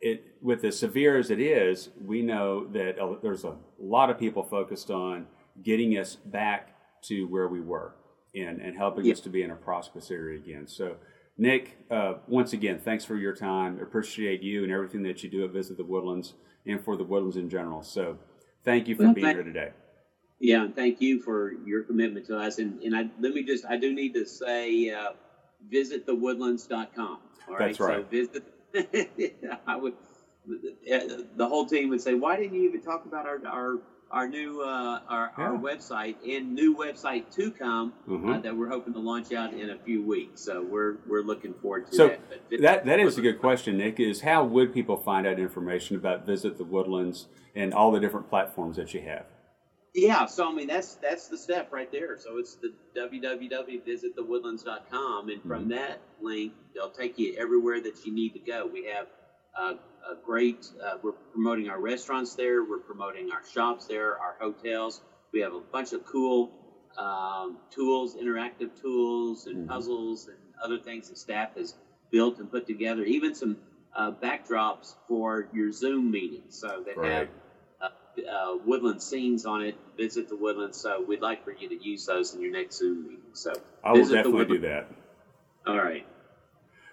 it 0.00 0.36
with 0.42 0.64
as 0.64 0.78
severe 0.78 1.18
as 1.18 1.30
it 1.30 1.40
is, 1.40 1.90
we 2.04 2.22
know 2.22 2.66
that 2.68 2.98
uh, 2.98 3.14
there's 3.22 3.44
a 3.44 3.56
lot 3.78 4.10
of 4.10 4.18
people 4.18 4.42
focused 4.42 4.90
on 4.90 5.26
getting 5.62 5.92
us 5.98 6.16
back 6.16 6.76
to 7.02 7.24
where 7.26 7.48
we 7.48 7.60
were 7.60 7.94
and, 8.34 8.60
and 8.60 8.76
helping 8.76 9.06
yeah. 9.06 9.12
us 9.12 9.20
to 9.20 9.30
be 9.30 9.42
in 9.42 9.50
a 9.50 9.56
prosperous 9.56 10.10
area 10.10 10.38
again. 10.38 10.66
So, 10.66 10.96
Nick, 11.38 11.78
uh, 11.90 12.14
once 12.26 12.52
again, 12.52 12.80
thanks 12.82 13.04
for 13.04 13.16
your 13.16 13.34
time. 13.34 13.80
Appreciate 13.80 14.42
you 14.42 14.62
and 14.62 14.72
everything 14.72 15.02
that 15.04 15.22
you 15.22 15.30
do 15.30 15.44
at 15.44 15.50
Visit 15.50 15.76
the 15.76 15.84
Woodlands 15.84 16.34
and 16.66 16.82
for 16.82 16.96
the 16.96 17.04
Woodlands 17.04 17.36
in 17.36 17.48
general. 17.48 17.82
So, 17.82 18.18
thank 18.64 18.88
you 18.88 18.96
for 18.96 19.04
well, 19.04 19.14
being 19.14 19.26
thank, 19.26 19.36
here 19.36 19.44
today. 19.44 19.70
Yeah, 20.40 20.64
and 20.64 20.76
thank 20.76 21.00
you 21.00 21.20
for 21.22 21.52
your 21.64 21.82
commitment 21.82 22.26
to 22.26 22.38
us. 22.38 22.58
And, 22.58 22.82
and 22.82 22.94
I, 22.94 23.08
let 23.20 23.32
me 23.32 23.42
just, 23.42 23.64
I 23.64 23.76
do 23.76 23.92
need 23.92 24.12
to 24.14 24.26
say, 24.26 24.90
uh, 24.90 25.12
visit 25.70 26.06
thewoodlands.com. 26.06 27.18
All 27.48 27.54
right. 27.54 27.66
That's 27.66 27.80
right. 27.80 28.04
So 28.04 28.10
visit 28.10 28.44
I 29.66 29.76
would. 29.76 29.94
The 30.46 31.48
whole 31.48 31.66
team 31.66 31.88
would 31.90 32.00
say, 32.00 32.14
"Why 32.14 32.36
didn't 32.36 32.54
you 32.54 32.68
even 32.68 32.82
talk 32.82 33.04
about 33.04 33.26
our 33.26 33.40
our 33.46 33.78
our 34.10 34.28
new 34.28 34.62
uh, 34.62 35.00
our, 35.08 35.32
yeah. 35.36 35.44
our 35.44 35.58
website 35.58 36.16
and 36.26 36.54
new 36.54 36.76
website 36.76 37.34
to 37.34 37.50
come 37.50 37.92
mm-hmm. 38.08 38.30
uh, 38.30 38.38
that 38.38 38.56
we're 38.56 38.68
hoping 38.68 38.92
to 38.92 39.00
launch 39.00 39.32
out 39.32 39.52
in 39.52 39.70
a 39.70 39.78
few 39.78 40.02
weeks. 40.02 40.40
So 40.42 40.62
we're 40.62 40.96
we're 41.06 41.22
looking 41.22 41.54
forward 41.54 41.88
to 41.88 41.96
so 41.96 42.08
that. 42.08 42.20
But 42.50 42.60
that 42.62 42.86
that 42.86 43.00
is 43.00 43.18
a 43.18 43.22
good 43.22 43.40
question, 43.40 43.78
Nick. 43.78 43.98
Is 43.98 44.20
how 44.20 44.44
would 44.44 44.72
people 44.72 44.96
find 44.96 45.26
out 45.26 45.38
information 45.38 45.96
about 45.96 46.24
Visit 46.24 46.58
the 46.58 46.64
Woodlands 46.64 47.26
and 47.54 47.74
all 47.74 47.90
the 47.90 48.00
different 48.00 48.28
platforms 48.28 48.76
that 48.76 48.94
you 48.94 49.02
have? 49.02 49.26
Yeah, 49.96 50.26
so 50.26 50.50
I 50.50 50.52
mean 50.52 50.66
that's 50.66 50.96
that's 50.96 51.28
the 51.28 51.38
step 51.38 51.72
right 51.72 51.90
there. 51.90 52.18
So 52.18 52.36
it's 52.36 52.56
the 52.56 52.74
www.visitthewoodlands.com, 52.94 55.30
and 55.30 55.42
from 55.42 55.62
mm-hmm. 55.62 55.70
that 55.70 56.00
link, 56.20 56.52
they'll 56.74 56.90
take 56.90 57.18
you 57.18 57.34
everywhere 57.38 57.80
that 57.80 58.04
you 58.04 58.12
need 58.12 58.34
to 58.34 58.38
go. 58.38 58.68
We 58.70 58.84
have 58.94 59.06
uh, 59.58 59.76
a 60.06 60.16
great. 60.22 60.70
Uh, 60.84 60.98
we're 61.02 61.12
promoting 61.12 61.70
our 61.70 61.80
restaurants 61.80 62.34
there. 62.34 62.62
We're 62.62 62.80
promoting 62.80 63.32
our 63.32 63.40
shops 63.50 63.86
there, 63.86 64.18
our 64.18 64.36
hotels. 64.38 65.00
We 65.32 65.40
have 65.40 65.54
a 65.54 65.60
bunch 65.60 65.94
of 65.94 66.04
cool 66.04 66.50
um, 66.98 67.56
tools, 67.70 68.16
interactive 68.16 68.78
tools, 68.78 69.46
and 69.46 69.60
mm-hmm. 69.60 69.70
puzzles 69.70 70.28
and 70.28 70.36
other 70.62 70.78
things 70.78 71.08
that 71.08 71.16
staff 71.16 71.56
has 71.56 71.74
built 72.10 72.38
and 72.38 72.50
put 72.50 72.66
together. 72.66 73.02
Even 73.04 73.34
some 73.34 73.56
uh, 73.96 74.10
backdrops 74.10 74.94
for 75.08 75.48
your 75.54 75.72
Zoom 75.72 76.10
meetings, 76.10 76.58
so 76.58 76.82
that 76.84 76.98
right. 76.98 77.12
have 77.12 77.28
uh, 78.18 78.56
woodland 78.64 79.02
scenes 79.02 79.46
on 79.46 79.62
it. 79.62 79.76
Visit 79.96 80.28
the 80.28 80.36
woodland. 80.36 80.74
So 80.74 81.02
we'd 81.06 81.20
like 81.20 81.44
for 81.44 81.52
you 81.52 81.68
to 81.68 81.84
use 81.84 82.06
those 82.06 82.34
in 82.34 82.40
your 82.40 82.52
next 82.52 82.78
Zoom 82.78 83.04
meeting. 83.04 83.20
So 83.32 83.52
I 83.84 83.92
will 83.92 84.08
definitely 84.08 84.46
do 84.46 84.58
that. 84.60 84.90
All 85.66 85.76
right. 85.76 86.06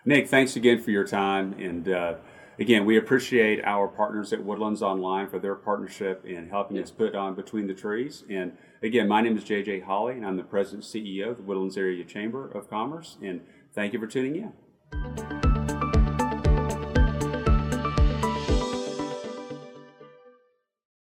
Nick, 0.06 0.28
thanks 0.28 0.56
again 0.56 0.82
for 0.82 0.92
your 0.92 1.06
time. 1.06 1.54
And 1.54 1.88
uh, 1.88 2.16
again, 2.60 2.86
we 2.86 2.98
appreciate 2.98 3.64
our 3.64 3.88
partners 3.88 4.34
at 4.34 4.44
Woodlands 4.44 4.82
Online 4.82 5.28
for 5.30 5.40
their 5.40 5.56
partnership 5.56 6.26
in 6.26 6.50
helping 6.50 6.78
us 6.78 6.92
put 6.92 7.16
on 7.16 7.36
Between 7.36 7.68
the 7.68 7.74
Trees. 7.74 8.24
And 8.30 8.58
again, 8.82 9.08
my 9.08 9.22
name 9.22 9.38
is 9.38 9.44
JJ 9.44 9.84
Hollie, 9.84 10.14
and 10.14 10.26
I'm 10.26 10.38
the 10.38 10.44
President 10.44 10.84
CEO 10.84 11.32
of 11.32 11.38
the 11.38 11.44
Woodlands 11.44 11.78
Area 11.78 12.04
Chamber 12.04 12.50
of 12.50 12.70
Commerce. 12.70 13.18
And 13.22 13.42
thank 13.74 13.94
you 13.94 14.00
for 14.00 14.08
tuning 14.08 14.36
in. 14.36 15.23